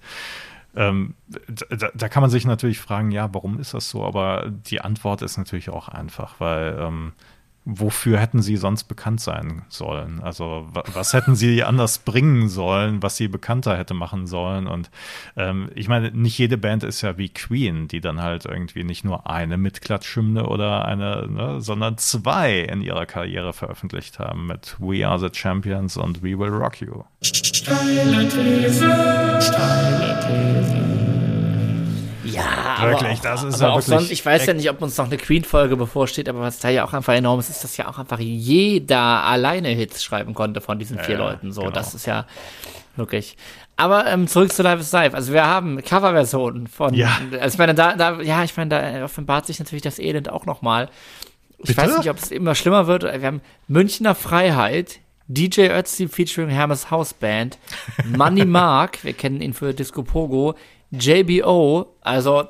[0.76, 1.14] ähm,
[1.48, 4.04] da, da, kann man sich natürlich fragen, ja, warum ist das so?
[4.04, 7.12] Aber die Antwort ist natürlich auch einfach, weil ähm,
[7.64, 10.20] wofür hätten sie sonst bekannt sein sollen?
[10.20, 14.66] Also was hätten sie anders bringen sollen, was sie bekannter hätte machen sollen?
[14.66, 14.90] Und
[15.36, 19.04] ähm, ich meine, nicht jede Band ist ja wie Queen, die dann halt irgendwie nicht
[19.04, 25.06] nur eine Mitklatschhymne oder eine, ne, sondern zwei in ihrer Karriere veröffentlicht haben mit We
[25.06, 27.04] Are the Champions und We Will Rock You.
[27.22, 28.88] Steile These,
[29.40, 31.00] steile These.
[32.24, 34.96] Ja, wirklich, auch, das ist aber ja auch sonst, ich weiß ja nicht, ob uns
[34.96, 37.88] noch eine Queen-Folge bevorsteht, aber was da ja auch einfach enorm ist, ist, dass ja
[37.88, 41.52] auch einfach jeder alleine Hits schreiben konnte von diesen vier ja, Leuten.
[41.52, 41.72] So, genau.
[41.72, 42.26] das ist ja
[42.96, 43.36] wirklich.
[43.76, 45.14] Aber ähm, zurück zu Live is Live.
[45.14, 46.92] Also wir haben Coverversionen von.
[46.92, 47.18] Ja.
[47.40, 50.44] Also ich meine, da, da, ja, ich meine, da offenbart sich natürlich das Elend auch
[50.44, 50.90] nochmal.
[51.58, 51.78] Ich Bitte?
[51.78, 53.04] weiß nicht, ob es immer schlimmer wird.
[53.04, 57.58] Wir haben Münchner Freiheit, DJ Ötzi featuring Hermes House Band,
[58.04, 60.56] Money Mark, wir kennen ihn für Disco Pogo,
[60.90, 62.44] JBO, also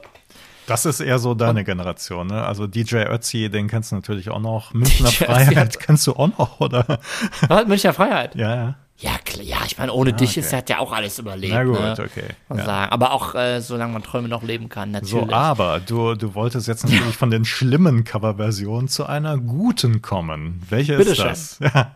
[0.71, 2.45] das ist eher so deine Generation, ne?
[2.45, 4.73] Also DJ Ötzi, den kennst du natürlich auch noch.
[4.75, 7.01] Münchner DJ Freiheit kennst du auch noch, oder?
[7.49, 8.35] Was, Münchner Freiheit?
[8.37, 8.75] Ja, ja.
[8.99, 10.41] Ja, klar, ja, ich meine, ohne ja, dich okay.
[10.41, 11.55] ist, hat ja auch alles überlebt.
[11.55, 11.93] Na gut, ne?
[11.99, 12.35] okay.
[12.51, 12.65] Ja.
[12.65, 12.93] Sagen.
[12.93, 15.29] Aber auch, äh, solange man Träume noch leben kann, natürlich.
[15.29, 20.63] So, aber du, du wolltest jetzt natürlich von den schlimmen Coverversionen zu einer guten kommen.
[20.69, 21.59] Welche Bitte ist das?
[21.59, 21.71] Schön.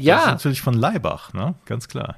[0.00, 0.14] Ja.
[0.14, 0.14] ja.
[0.14, 1.54] Das ist natürlich von Leibach, ne?
[1.66, 2.14] Ganz klar.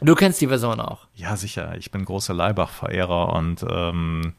[0.00, 1.06] Du kennst die Version auch.
[1.14, 1.74] Ja, sicher.
[1.78, 4.34] Ich bin großer Leibach-Verehrer und ähm,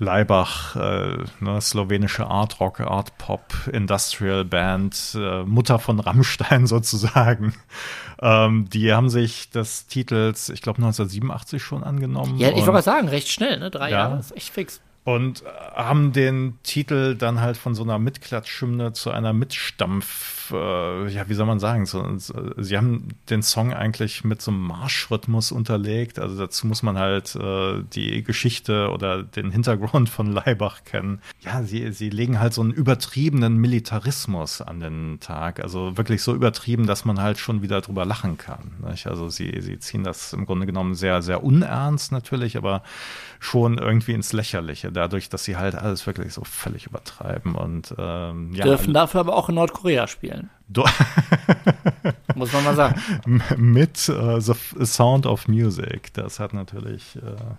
[0.00, 7.54] Leibach, äh, ne, slowenische Art Rock, Art Pop, Industrial Band, äh, Mutter von Rammstein sozusagen.
[8.20, 12.38] Ähm, die haben sich des Titels, ich glaube 1987 schon angenommen.
[12.38, 13.70] Ja, ich wollte mal sagen, recht schnell, ne?
[13.70, 14.80] Drei ja, Jahre ist echt fix.
[15.04, 15.42] Und
[15.74, 21.34] haben den Titel dann halt von so einer Mitklatschhymne zu einer Mitstampf, äh, ja, wie
[21.34, 26.36] soll man sagen, so, sie haben den Song eigentlich mit so einem Marschrhythmus unterlegt, also
[26.36, 31.22] dazu muss man halt äh, die Geschichte oder den Hintergrund von Leibach kennen.
[31.40, 36.34] Ja, sie, sie legen halt so einen übertriebenen Militarismus an den Tag, also wirklich so
[36.34, 38.72] übertrieben, dass man halt schon wieder drüber lachen kann.
[38.86, 39.06] Nicht?
[39.06, 42.82] Also sie, sie ziehen das im Grunde genommen sehr, sehr unernst natürlich, aber
[43.38, 48.52] schon irgendwie ins Lächerliche, dadurch, dass sie halt alles wirklich so völlig übertreiben und ähm,
[48.54, 48.64] ja.
[48.64, 50.50] Dürfen dafür aber auch in Nordkorea spielen.
[52.34, 53.02] Muss man mal sagen.
[53.56, 56.14] Mit uh, The Sound of Music.
[56.14, 57.54] Das hat natürlich uh,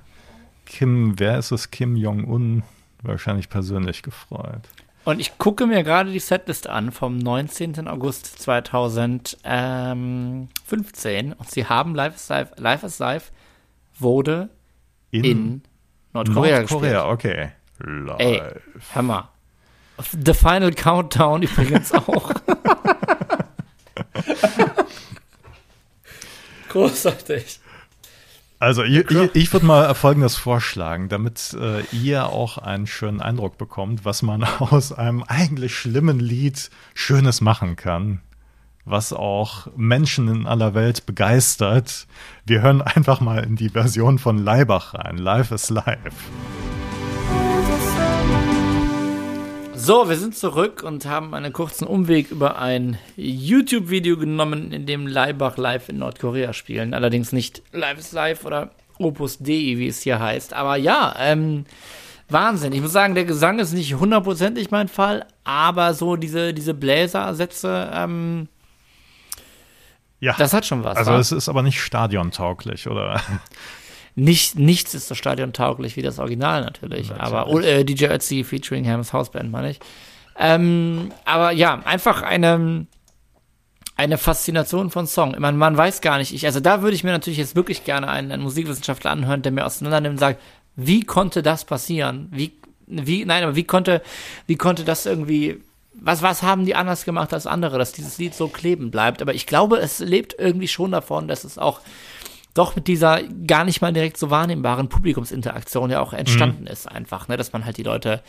[0.66, 1.72] Kim, wer ist es?
[1.72, 2.64] Kim Jong-un
[3.04, 4.62] wahrscheinlich persönlich gefreut.
[5.04, 7.88] Und ich gucke mir gerade die Setlist an vom 19.
[7.88, 13.32] August 2015 und sie haben Live is Live, Live is Live
[13.98, 14.50] wurde
[15.10, 15.64] in, in
[16.14, 17.52] Nordkorea, Nordkorea okay.
[17.80, 18.20] Live.
[18.20, 18.42] Ey,
[18.96, 19.30] Hammer.
[20.12, 22.32] The Final Countdown übrigens auch.
[26.70, 27.60] Großartig.
[28.60, 33.58] Also ich, ich, ich würde mal Folgendes vorschlagen, damit äh, ihr auch einen schönen Eindruck
[33.58, 38.22] bekommt, was man aus einem eigentlich schlimmen Lied Schönes machen kann,
[38.86, 42.08] was auch Menschen in aller Welt begeistert.
[42.46, 45.18] Wir hören einfach mal in die Version von Leibach rein.
[45.18, 46.12] Life is Life.
[49.84, 55.08] So, wir sind zurück und haben einen kurzen Umweg über ein YouTube-Video genommen, in dem
[55.08, 56.94] Leibach live in Nordkorea spielen.
[56.94, 58.70] Allerdings nicht Live is Live oder
[59.00, 60.54] Opus Dei, wie es hier heißt.
[60.54, 61.66] Aber ja, ähm,
[62.30, 62.74] Wahnsinn.
[62.74, 67.90] Ich muss sagen, der Gesang ist nicht hundertprozentig mein Fall, aber so diese, diese Bläsersätze,
[67.94, 68.48] ähm,
[70.22, 70.36] ja.
[70.38, 70.96] Das hat schon was.
[70.98, 73.20] Also, es ist aber nicht stadiontauglich, oder?
[74.14, 77.08] Nicht, nichts ist so stadiontauglich wie das Original natürlich.
[77.08, 77.34] natürlich.
[77.34, 79.80] Aber oh, äh, DJ Ötzi featuring Hams Houseband, meine ich.
[80.38, 82.88] Ähm, aber ja, einfach eine,
[83.96, 85.36] eine Faszination von Song.
[85.40, 88.10] Man, man weiß gar nicht, ich, also da würde ich mir natürlich jetzt wirklich gerne
[88.10, 90.42] einen, einen Musikwissenschaftler anhören, der mir auseinander nimmt und sagt,
[90.76, 92.28] wie konnte das passieren?
[92.32, 92.52] Wie,
[92.88, 94.02] wie, nein, aber wie konnte,
[94.46, 95.62] wie konnte das irgendwie,
[95.94, 99.22] was, was haben die anders gemacht als andere, dass dieses Lied so kleben bleibt?
[99.22, 101.82] Aber ich glaube, es lebt irgendwie schon davon, dass es auch
[102.54, 106.68] doch mit dieser gar nicht mal direkt so wahrnehmbaren Publikumsinteraktion ja auch entstanden mhm.
[106.68, 108.22] ist, einfach, ne, dass man halt die Leute,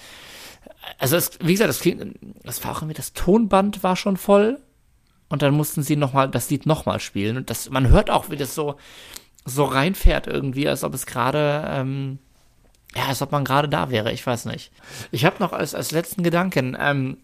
[0.99, 4.61] also es, wie gesagt, das klingt, das war auch irgendwie, das Tonband war schon voll
[5.29, 8.37] und dann mussten sie nochmal das Lied nochmal spielen und das, man hört auch, wie
[8.37, 8.77] das so,
[9.45, 12.19] so reinfährt irgendwie, als ob es gerade, ähm,
[12.95, 14.71] ja, als ob man gerade da wäre, ich weiß nicht.
[15.11, 17.17] Ich habe noch als, als letzten Gedanken, ähm,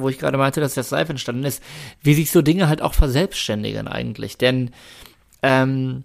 [0.00, 1.62] wo ich gerade meinte, dass das live entstanden ist,
[2.02, 4.38] wie sich so Dinge halt auch verselbstständigen eigentlich.
[4.38, 4.70] Denn
[5.42, 6.04] ähm,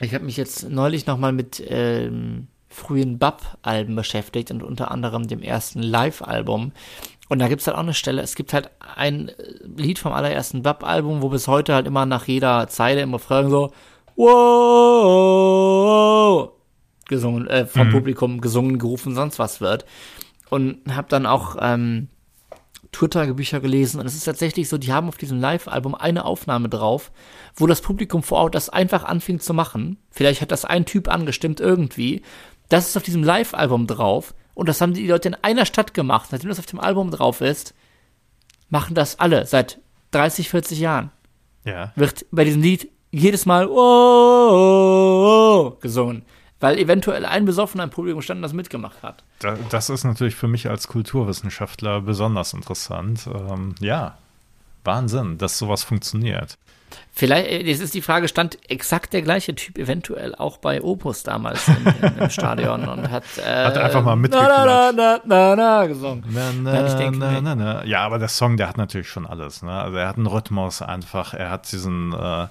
[0.00, 5.42] ich habe mich jetzt neulich nochmal mit ähm, frühen Bub-Alben beschäftigt und unter anderem dem
[5.42, 6.72] ersten Live-Album.
[7.28, 9.30] Und da gibt es halt auch eine Stelle, es gibt halt ein
[9.76, 13.72] Lied vom allerersten Bub-Album, wo bis heute halt immer nach jeder Zeile immer fragen so,
[14.16, 15.44] wow,
[17.08, 17.92] gesungen, äh, vom mhm.
[17.92, 19.84] Publikum gesungen, gerufen, sonst was wird.
[20.50, 22.08] Und habe dann auch ähm,
[22.94, 27.12] Tourtagebücher gelesen und es ist tatsächlich so, die haben auf diesem Live-Album eine Aufnahme drauf,
[27.54, 29.98] wo das Publikum vor Ort das einfach anfing zu machen.
[30.10, 32.22] Vielleicht hat das ein Typ angestimmt irgendwie.
[32.68, 36.28] Das ist auf diesem Live-Album drauf und das haben die Leute in einer Stadt gemacht.
[36.30, 37.74] Seitdem das auf dem Album drauf ist,
[38.70, 39.80] machen das alle seit
[40.12, 41.10] 30, 40 Jahren.
[41.64, 41.92] Ja.
[41.96, 46.24] Wird bei diesem Lied jedes Mal oh, oh, oh, gesungen
[46.60, 49.22] weil eventuell ein Besoffener im Publikum stand und das mitgemacht hat.
[49.70, 53.26] das ist natürlich für mich als Kulturwissenschaftler besonders interessant.
[53.26, 54.16] Ähm, ja,
[54.84, 56.58] Wahnsinn, dass sowas funktioniert.
[57.12, 61.22] Vielleicht, äh, jetzt ist die Frage, stand exakt der gleiche Typ eventuell auch bei Opus
[61.22, 64.66] damals in, in, im Stadion und hat, äh, hat einfach mal mitgeklatscht.
[64.66, 66.24] Na, na, na, na, gesungen.
[66.28, 67.84] Na, na, ich denke, na, na, na.
[67.84, 69.62] Ja, aber der Song, der hat natürlich schon alles.
[69.62, 69.72] Ne?
[69.72, 72.46] Also er hat einen Rhythmus einfach, er hat diesen äh,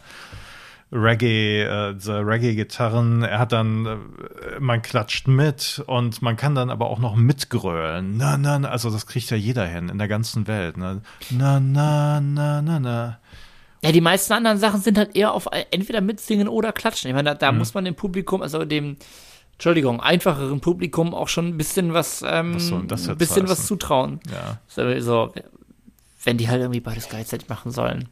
[0.93, 3.23] Reggae, äh, Reggae-Gitarren.
[3.23, 8.17] Er hat dann, äh, man klatscht mit und man kann dann aber auch noch mitgrölen.
[8.17, 10.77] Na, na, na, also das kriegt ja jeder hin in der ganzen Welt.
[10.77, 11.01] Ne?
[11.31, 13.19] Na, na, na, na, na.
[13.81, 17.09] Ja, die meisten anderen Sachen sind halt eher auf entweder mitsingen oder klatschen.
[17.09, 17.57] Ich meine, da, da mhm.
[17.57, 18.95] muss man dem Publikum, also dem,
[19.53, 22.55] Entschuldigung, einfacheren Publikum auch schon ein bisschen was, ähm,
[22.89, 24.19] was ein bisschen was zutrauen.
[24.31, 24.59] Ja.
[24.67, 25.33] So,
[26.23, 28.07] wenn die halt irgendwie beides gleichzeitig machen sollen.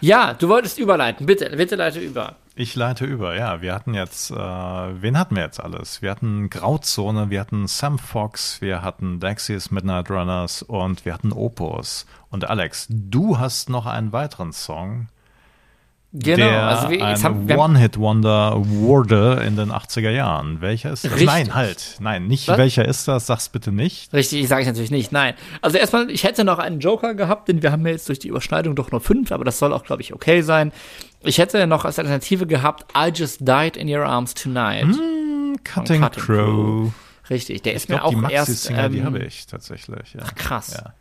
[0.00, 1.26] Ja, du wolltest überleiten.
[1.26, 2.36] Bitte, bitte leite über.
[2.54, 3.60] Ich leite über, ja.
[3.60, 6.00] Wir hatten jetzt, äh, wen hatten wir jetzt alles?
[6.00, 11.32] Wir hatten Grauzone, wir hatten Sam Fox, wir hatten Daxies Midnight Runners und wir hatten
[11.32, 12.06] Opus.
[12.30, 15.08] Und Alex, du hast noch einen weiteren Song.
[16.18, 20.60] Genau, der also wir- jetzt ein haben- wir One-Hit-Wonder wurde in den 80er Jahren.
[20.60, 21.12] Welcher ist das?
[21.12, 21.26] Richtig.
[21.26, 21.96] Nein, halt.
[22.00, 22.56] Nein, nicht Was?
[22.58, 23.26] welcher ist das?
[23.26, 24.12] Sag's bitte nicht.
[24.14, 25.12] Richtig, sage ich natürlich nicht.
[25.12, 25.34] Nein.
[25.60, 28.28] Also erstmal, ich hätte noch einen Joker gehabt, denn wir haben ja jetzt durch die
[28.28, 30.72] Überschneidung doch nur fünf, aber das soll auch, glaube ich, okay sein.
[31.22, 34.86] Ich hätte noch als Alternative gehabt, I Just Died in Your Arms Tonight.
[35.64, 36.92] Cutting, Cutting Crow.
[37.28, 38.68] Richtig, der ist Ich mir glaube, die auch erst.
[38.68, 40.14] Die ähm, habe ich tatsächlich.
[40.14, 40.22] Ja.
[40.36, 40.74] krass.
[40.78, 40.92] Ja.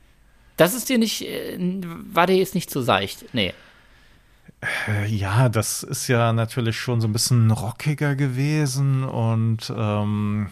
[0.57, 1.57] Das ist dir nicht, äh,
[2.11, 3.25] war dir jetzt nicht so seicht?
[3.33, 3.53] Nee.
[4.87, 10.47] Äh, Ja, das ist ja natürlich schon so ein bisschen rockiger gewesen und ähm,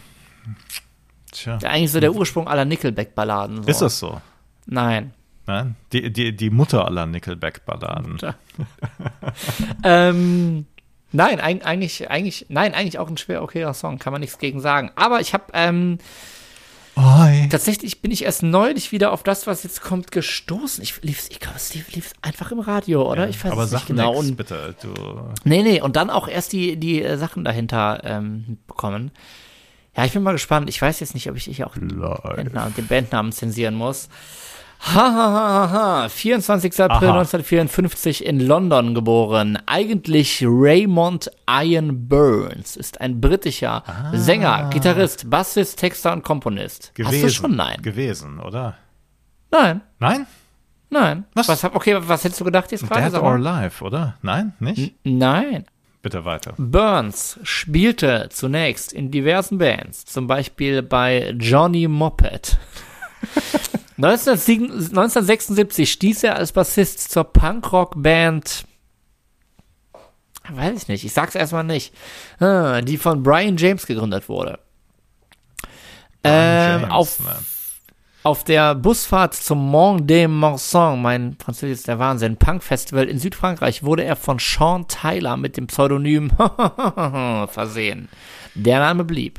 [1.32, 1.58] tja.
[1.62, 3.62] Ja, eigentlich so der Ursprung aller Nickelback-Balladen.
[3.62, 3.68] So.
[3.68, 4.20] Ist das so?
[4.66, 5.12] Nein.
[5.46, 5.76] Nein?
[5.92, 8.18] Die, die, die Mutter aller Nickelback-Balladen.
[9.84, 10.66] ähm,
[11.12, 14.60] nein, eig- eigentlich, eigentlich, nein, eigentlich auch ein schwer okayer Song, kann man nichts gegen
[14.60, 14.90] sagen.
[14.96, 15.98] Aber ich habe, ähm,
[16.96, 17.48] Oi.
[17.50, 20.82] tatsächlich bin ich erst neulich wieder auf das, was jetzt kommt, gestoßen.
[20.82, 23.28] Ich lief's, ich glaube, es lief, lief's einfach im Radio, oder?
[23.28, 24.22] ich weiß Aber es nicht genau.
[24.22, 24.74] nix, bitte.
[24.80, 24.94] Du,
[25.44, 29.10] nee, nee, und dann auch erst die, die äh, Sachen dahinter ähm, bekommen.
[29.96, 30.68] Ja, ich bin mal gespannt.
[30.68, 34.08] Ich weiß jetzt nicht, ob ich, ich auch Bandnamen, den Bandnamen zensieren muss.
[34.86, 36.08] Ha, ha, ha, ha, ha.
[36.08, 36.80] 24.
[36.80, 37.18] April Aha.
[37.20, 39.58] 1954 in London geboren.
[39.66, 43.82] Eigentlich Raymond Ian Burns ist ein britischer
[44.12, 46.94] Sänger, Gitarrist, Bassist, Texter und Komponist.
[46.94, 47.14] gewesen.
[47.14, 47.56] Hast du schon?
[47.56, 47.80] Nein.
[47.80, 48.76] Gewesen, oder?
[49.50, 50.26] Nein, Nein?
[50.90, 51.24] nein.
[51.34, 51.48] Was?
[51.48, 53.10] Was, okay, was hättest du gedacht jetzt gerade?
[53.10, 53.32] Dead or.
[53.34, 54.16] Alive, oder?
[54.20, 54.52] Nein?
[54.60, 54.94] Nicht?
[55.04, 55.64] Nein.
[56.02, 56.52] Bitte weiter.
[56.58, 62.58] Burns spielte zunächst in diversen Bands, zum Beispiel bei Johnny Moppet.
[63.96, 68.64] 1907 1976 stieß er als Bassist zur Punkrock-Band,
[70.50, 71.94] weiß ich nicht, ich sag's erstmal nicht,
[72.40, 74.58] ah, die von Brian James gegründet wurde.
[76.24, 77.36] Ähm, James, auf, ne?
[78.24, 83.84] auf der Busfahrt zum Mont des Morsons, mein Französisch ist der Wahnsinn, Punk-Festival in Südfrankreich,
[83.84, 86.30] wurde er von Sean Tyler mit dem Pseudonym
[87.48, 88.08] versehen.
[88.54, 89.38] Der Name blieb.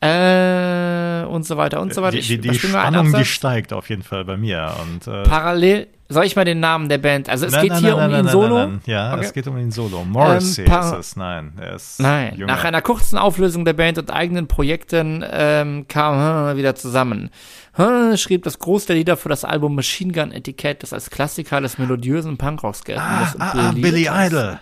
[0.00, 2.12] Äh, und so weiter und so weiter.
[2.12, 4.74] Die, Ich die, die Spannung, die steigt auf jeden Fall bei mir.
[4.82, 7.28] Und, äh, Parallel, soll ich mal den Namen der Band?
[7.28, 8.70] Also es nein, geht nein, hier nein, um ihn solo.
[8.86, 9.24] Ja, Okay.
[9.24, 10.04] es geht um ihn solo.
[10.04, 11.16] Morrissey Ähm, ist es.
[11.16, 12.52] Nein, er ist Nein, jünger.
[12.52, 17.30] nach einer kurzen Auflösung der Band und eigenen Projekten ähm, kam hm, wieder zusammen.
[17.72, 21.60] Hm, schrieb das Groß der Lieder für das Album Machine Gun Etikett, das als Klassiker
[21.60, 23.40] des melodiösen Punkrocks gelten ah, muss.
[23.40, 24.08] ah, ah, Billy.
[24.12, 24.58] Idol.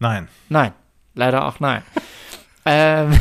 [0.00, 0.28] Nein.
[0.48, 0.72] Nein,
[1.14, 1.82] leider auch nein.
[2.64, 3.18] ähm,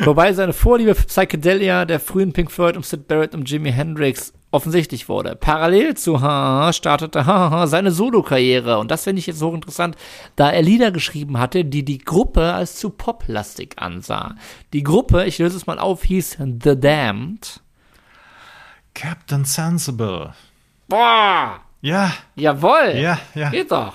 [0.00, 4.32] wobei seine Vorliebe für Psychedelia der frühen Pink Floyd um Sid Barrett und Jimi Hendrix
[4.50, 5.34] offensichtlich wurde.
[5.34, 9.96] Parallel zu Ha startete Ha seine Solokarriere und das finde ich jetzt hochinteressant,
[10.36, 14.36] da er Lieder geschrieben hatte, die die Gruppe als zu poplastig ansah.
[14.72, 17.60] Die Gruppe, ich löse es mal auf, hieß The Damned.
[18.94, 20.32] Captain Sensible.
[20.88, 23.50] Boah, Ja, jawohl, ja, ja.
[23.50, 23.94] geht doch.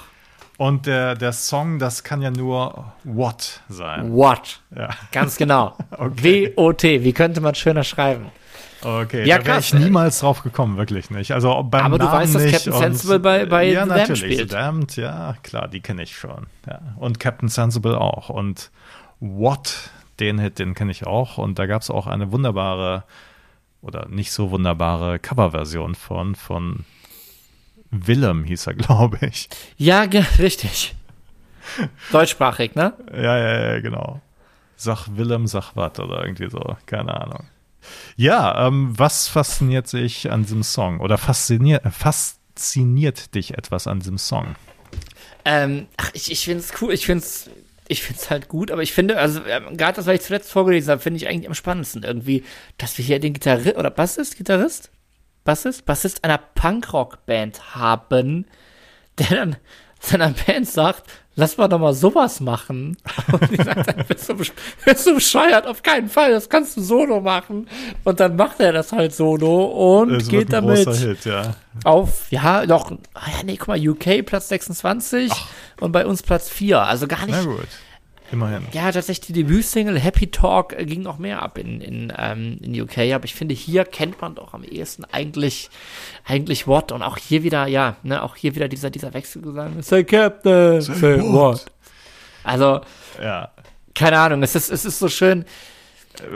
[0.59, 4.11] Und der, der Song, das kann ja nur What sein.
[4.13, 4.59] What?
[4.75, 4.89] Ja.
[5.13, 5.75] Ganz genau.
[5.97, 7.03] W-O-T.
[7.03, 8.25] Wie könnte man schöner schreiben?
[8.83, 11.31] Okay, Ja, da wäre ich niemals drauf gekommen, wirklich nicht.
[11.31, 14.33] Also beim Aber du Namen weißt, dass Captain Sensible bei- bei ja, The Damned natürlich,
[14.35, 14.53] spielt.
[14.53, 16.47] Damned, ja, klar, die kenne ich schon.
[16.67, 16.79] Ja.
[16.97, 18.29] Und Captain Sensible auch.
[18.29, 18.69] Und
[19.21, 19.89] What,
[20.19, 21.37] den Hit, den kenne ich auch.
[21.37, 23.03] Und da gab es auch eine wunderbare
[23.81, 26.83] oder nicht so wunderbare Coverversion von, von
[27.91, 29.49] Willem hieß er, glaube ich.
[29.77, 30.01] Ja,
[30.39, 30.95] richtig.
[32.11, 32.93] Deutschsprachig, ne?
[33.13, 34.21] Ja, ja, ja, genau.
[34.75, 37.45] Sag Willem, sag wat oder irgendwie so, keine Ahnung.
[38.15, 40.99] Ja, ähm, was fasziniert sich an diesem Song?
[40.99, 44.55] Oder fasziniert, fasziniert dich etwas an diesem Song?
[45.45, 47.49] Ähm, ach, ich, ich finde es cool, ich finde es
[47.91, 50.91] ich find's halt gut, aber ich finde, also ähm, gerade das, was ich zuletzt vorgelesen
[50.91, 52.43] habe, finde ich eigentlich am spannendsten irgendwie,
[52.77, 54.91] dass wir hier den Gitarrist, oder Bassist, Gitarrist?
[55.43, 55.85] Bassist?
[55.85, 58.45] Bassist einer Punkrock-Band haben,
[59.17, 59.55] der dann
[59.99, 61.03] seiner Band sagt,
[61.35, 62.97] lass mal doch mal sowas machen.
[63.31, 65.67] Und die sagt dann, bist du, bist du bescheuert?
[65.67, 67.67] Auf keinen Fall, das kannst du solo machen.
[68.03, 71.55] Und dann macht er das halt solo und Es geht damit Hit, ja.
[71.83, 75.31] auf, ja, noch, ah ja, nee, guck mal, UK Platz 26
[75.79, 76.81] und bei uns Platz 4.
[76.81, 77.47] Also gar nicht.
[78.31, 78.63] Immerhin.
[78.73, 82.79] Ja, tatsächlich die Debütsingle Happy Talk äh, ging noch mehr ab in, in, ähm, in
[82.81, 85.69] UK, aber ich finde, hier kennt man doch am ehesten eigentlich,
[86.25, 89.81] eigentlich What und auch hier wieder, ja, ne, auch hier wieder dieser, dieser Wechselgesang.
[89.81, 91.65] Say Captain, say, what.
[92.43, 92.81] Also,
[93.21, 93.49] Ja.
[93.95, 95.45] keine Ahnung, es ist, es ist so schön.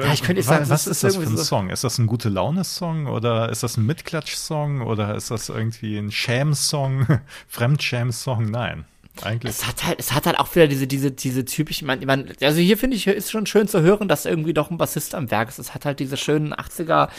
[0.01, 1.69] Ja, ich könnte Wa- sagen, was ist das für ein so- Song?
[1.69, 6.09] Ist das ein gute Laune-Song oder ist das ein Mitklatsch-Song oder ist das irgendwie ein
[6.11, 7.19] Sham-Song,
[7.49, 8.45] Fremdscham-Song?
[8.49, 8.85] Nein,
[9.21, 9.51] eigentlich.
[9.51, 12.59] Es hat halt, es hat halt auch wieder diese, diese, diese typischen, man, man, also
[12.59, 15.49] hier finde ich, ist schon schön zu hören, dass irgendwie doch ein Bassist am Werk
[15.49, 15.59] ist.
[15.59, 17.09] Es hat halt diese schönen 80er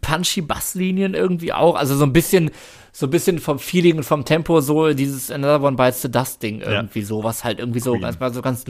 [0.00, 1.76] punchy Basslinien irgendwie auch.
[1.76, 2.50] Also so ein bisschen,
[2.92, 6.42] so ein bisschen vom Feeling und vom Tempo, so dieses Another One Bites the Dust
[6.42, 7.06] Ding irgendwie ja.
[7.06, 8.64] so, was halt irgendwie so, ganz, so ganz,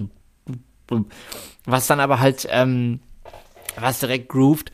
[1.65, 3.01] was dann aber halt, ähm,
[3.79, 4.73] was direkt grooved.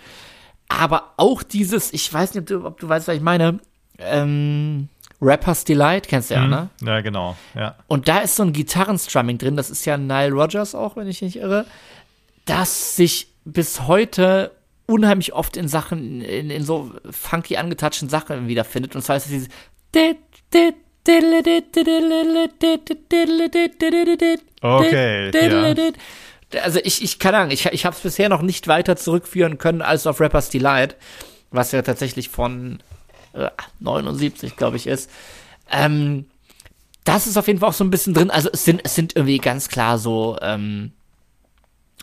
[0.68, 3.58] Aber auch dieses, ich weiß nicht, ob du, ob du weißt, was ich meine,
[3.98, 4.88] ähm,
[5.20, 6.50] Rapper's Delight, kennst du ja, mhm.
[6.50, 6.68] ne?
[6.82, 7.76] Ja, genau, ja.
[7.88, 11.22] Und da ist so ein Gitarrenstrumming drin, das ist ja Nile Rogers auch, wenn ich
[11.22, 11.66] nicht irre,
[12.46, 14.52] das sich bis heute
[14.86, 18.96] unheimlich oft in Sachen, in, in so funky angetatschten Sachen wiederfindet.
[18.96, 19.48] Und zwar ist es dieses
[24.60, 25.30] Okay,
[26.52, 26.62] ja.
[26.62, 29.82] Also ich, ich kann sagen, ich, ich habe es bisher noch nicht weiter zurückführen können
[29.82, 30.96] als auf Rapper's Delight,
[31.50, 32.82] was ja tatsächlich von
[33.80, 35.10] 79, glaube ich, ist.
[35.70, 36.26] Ähm,
[37.04, 38.30] das ist auf jeden Fall auch so ein bisschen drin.
[38.30, 40.92] Also es sind, es sind irgendwie ganz klar so, ähm,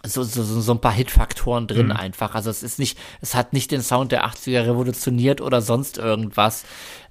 [0.06, 1.94] so, so, so ein paar Hitfaktoren drin mhm.
[1.94, 2.36] einfach.
[2.36, 6.66] Also es ist nicht, es hat nicht den Sound der 80er revolutioniert oder sonst irgendwas.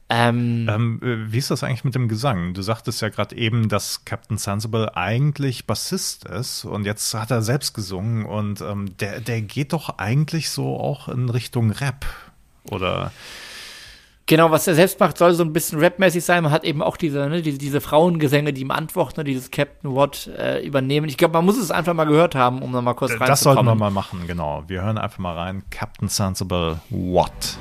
[0.08, 2.54] Ähm, ähm, äh, wie ist das eigentlich mit dem Gesang?
[2.54, 7.42] Du sagtest ja gerade eben, dass Captain Sensible eigentlich Bassist ist und jetzt hat er
[7.42, 12.06] selbst gesungen und ähm, der, der geht doch eigentlich so auch in Richtung Rap,
[12.70, 13.10] oder?
[14.28, 16.42] Genau, was er selbst macht, soll so ein bisschen rapmäßig sein.
[16.42, 20.28] Man hat eben auch diese, ne, diese, diese Frauengesänge, die ihm antworten, dieses Captain Watt
[20.36, 21.08] äh, übernehmen.
[21.08, 23.30] Ich glaube, man muss es einfach mal gehört haben, um nochmal kurz reinzukommen.
[23.30, 24.64] Das sollten wir mal machen, genau.
[24.66, 25.62] Wir hören einfach mal rein.
[25.70, 27.56] Captain Sensible Watt.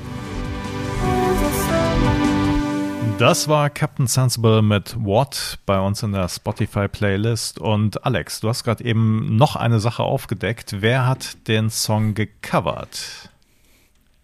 [3.18, 7.60] Das war Captain Sensible mit What bei uns in der Spotify-Playlist.
[7.60, 10.82] Und Alex, du hast gerade eben noch eine Sache aufgedeckt.
[10.82, 13.30] Wer hat den Song gecovert?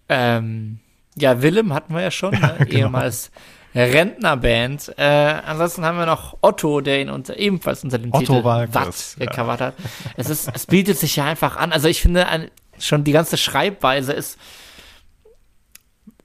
[0.09, 0.81] Ähm,
[1.17, 2.67] ja, Willem hatten wir ja schon, ja, ne?
[2.67, 2.87] genau.
[2.87, 3.31] ehemals
[3.75, 4.93] Rentnerband.
[4.99, 9.17] Äh, ansonsten haben wir noch Otto, der ihn unter, ebenfalls unter dem Otto Titel Watt
[9.19, 9.67] gecovert ja.
[9.67, 9.75] hat.
[10.17, 11.73] Es, ist, es bietet sich ja einfach an.
[11.73, 14.39] Also ich finde, ein, schon die ganze Schreibweise ist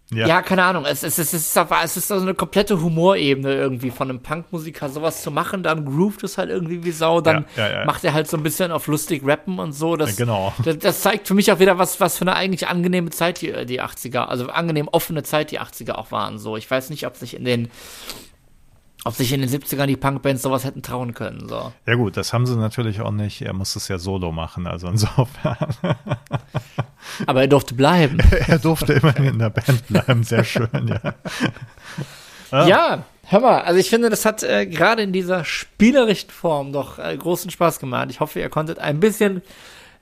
[0.09, 0.25] ja.
[0.25, 0.85] ja, keine Ahnung.
[0.85, 5.21] Es, es, es, ist, es ist so eine komplette Humorebene irgendwie von einem Punkmusiker sowas
[5.21, 5.63] zu machen.
[5.63, 7.19] Dann groovt es halt irgendwie wie Sau.
[7.19, 9.97] Dann ja, ja, macht er halt so ein bisschen auf lustig rappen und so.
[9.97, 10.53] Das, genau.
[10.63, 13.65] Das, das, zeigt für mich auch wieder, was, was für eine eigentlich angenehme Zeit die,
[13.65, 16.39] die 80er, also angenehm offene Zeit die 80er auch waren.
[16.39, 17.69] So, ich weiß nicht, ob sich in den
[19.07, 21.47] ob sich in den 70ern die Punkbands sowas hätten trauen können.
[21.47, 21.71] So.
[21.85, 23.41] Ja gut, das haben sie natürlich auch nicht.
[23.41, 25.57] Er musste es ja solo machen, also insofern.
[27.25, 28.19] Aber er durfte bleiben.
[28.47, 31.13] er durfte immerhin in der Band bleiben, sehr schön, ja.
[32.51, 32.67] Ah.
[32.67, 36.99] Ja, hör mal, also ich finde, das hat äh, gerade in dieser spielerischen Form doch
[36.99, 38.07] äh, großen Spaß gemacht.
[38.09, 39.41] Ich hoffe, ihr konntet ein bisschen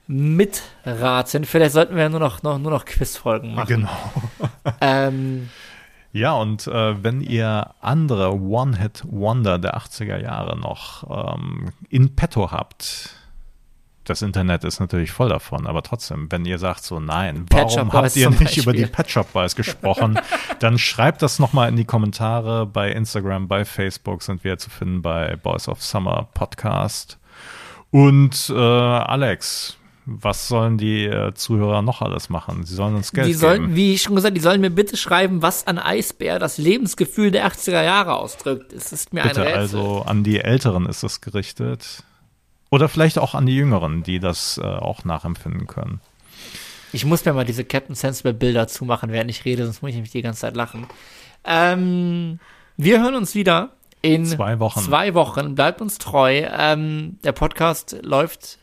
[0.08, 1.46] mitraten.
[1.46, 3.68] Vielleicht sollten wir ja nur noch, noch, nur noch Quizfolgen machen.
[3.68, 3.90] Genau.
[4.82, 5.50] ähm,
[6.16, 13.10] ja, und äh, wenn ihr andere One-Hit-Wonder der 80er Jahre noch ähm, in petto habt,
[14.06, 18.16] das Internet ist natürlich voll davon, aber trotzdem, wenn ihr sagt so, nein, warum habt
[18.16, 18.64] ihr nicht Beispiel.
[18.64, 20.18] über die Pet Shop Boys gesprochen,
[20.60, 25.02] dann schreibt das nochmal in die Kommentare bei Instagram, bei Facebook sind wir zu finden
[25.02, 27.20] bei Boys of Summer Podcast.
[27.92, 32.64] Und äh, Alex, was sollen die äh, Zuhörer noch alles machen?
[32.64, 33.76] Sie sollen uns Geld die sollen, geben.
[33.76, 37.48] Wie ich schon gesagt, die sollen mir bitte schreiben, was an Eisbär das Lebensgefühl der
[37.48, 38.72] 80er Jahre ausdrückt.
[38.72, 39.80] Es ist mir bitte, ein Rätsel.
[39.80, 42.04] Also an die Älteren ist es gerichtet.
[42.70, 46.02] Oder vielleicht auch an die Jüngeren, die das äh, auch nachempfinden können.
[46.94, 49.96] Ich muss mir mal diese Captain Sensible Bilder zumachen, während ich rede, sonst muss ich
[49.96, 50.86] nämlich die ganze Zeit lachen.
[51.44, 52.40] Ähm,
[52.78, 54.82] wir hören uns wieder in zwei Wochen.
[54.82, 55.56] Zwei Wochen.
[55.56, 56.48] Bleibt uns treu.
[56.52, 58.60] Ähm, der Podcast läuft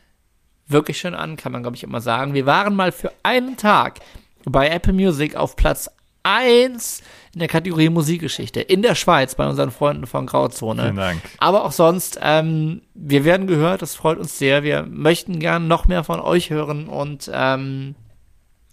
[0.73, 2.33] wirklich schön an, kann man, glaube ich, immer sagen.
[2.33, 4.01] Wir waren mal für einen Tag
[4.43, 5.89] bei Apple Music auf Platz
[6.23, 7.01] 1
[7.33, 10.83] in der Kategorie Musikgeschichte in der Schweiz bei unseren Freunden von Grauzone.
[10.83, 11.21] Vielen Dank.
[11.37, 14.63] Aber auch sonst, ähm, wir werden gehört, das freut uns sehr.
[14.63, 17.95] Wir möchten gern noch mehr von euch hören und ähm,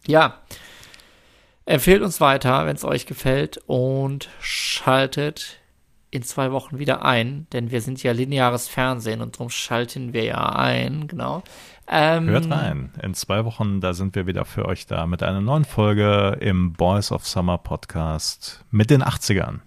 [0.06, 0.38] ja,
[1.64, 5.60] empfehlt uns weiter, wenn es euch gefällt und schaltet
[6.10, 10.24] in zwei Wochen wieder ein, denn wir sind ja lineares Fernsehen und darum schalten wir
[10.24, 11.42] ja ein, genau.
[11.92, 12.92] Ähm, Hört rein.
[13.02, 16.72] In zwei Wochen, da sind wir wieder für euch da mit einer neuen Folge im
[16.72, 19.58] Boys of Summer Podcast mit den 80ern.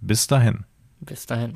[0.00, 0.64] Bis dahin.
[1.00, 1.54] Bis dahin.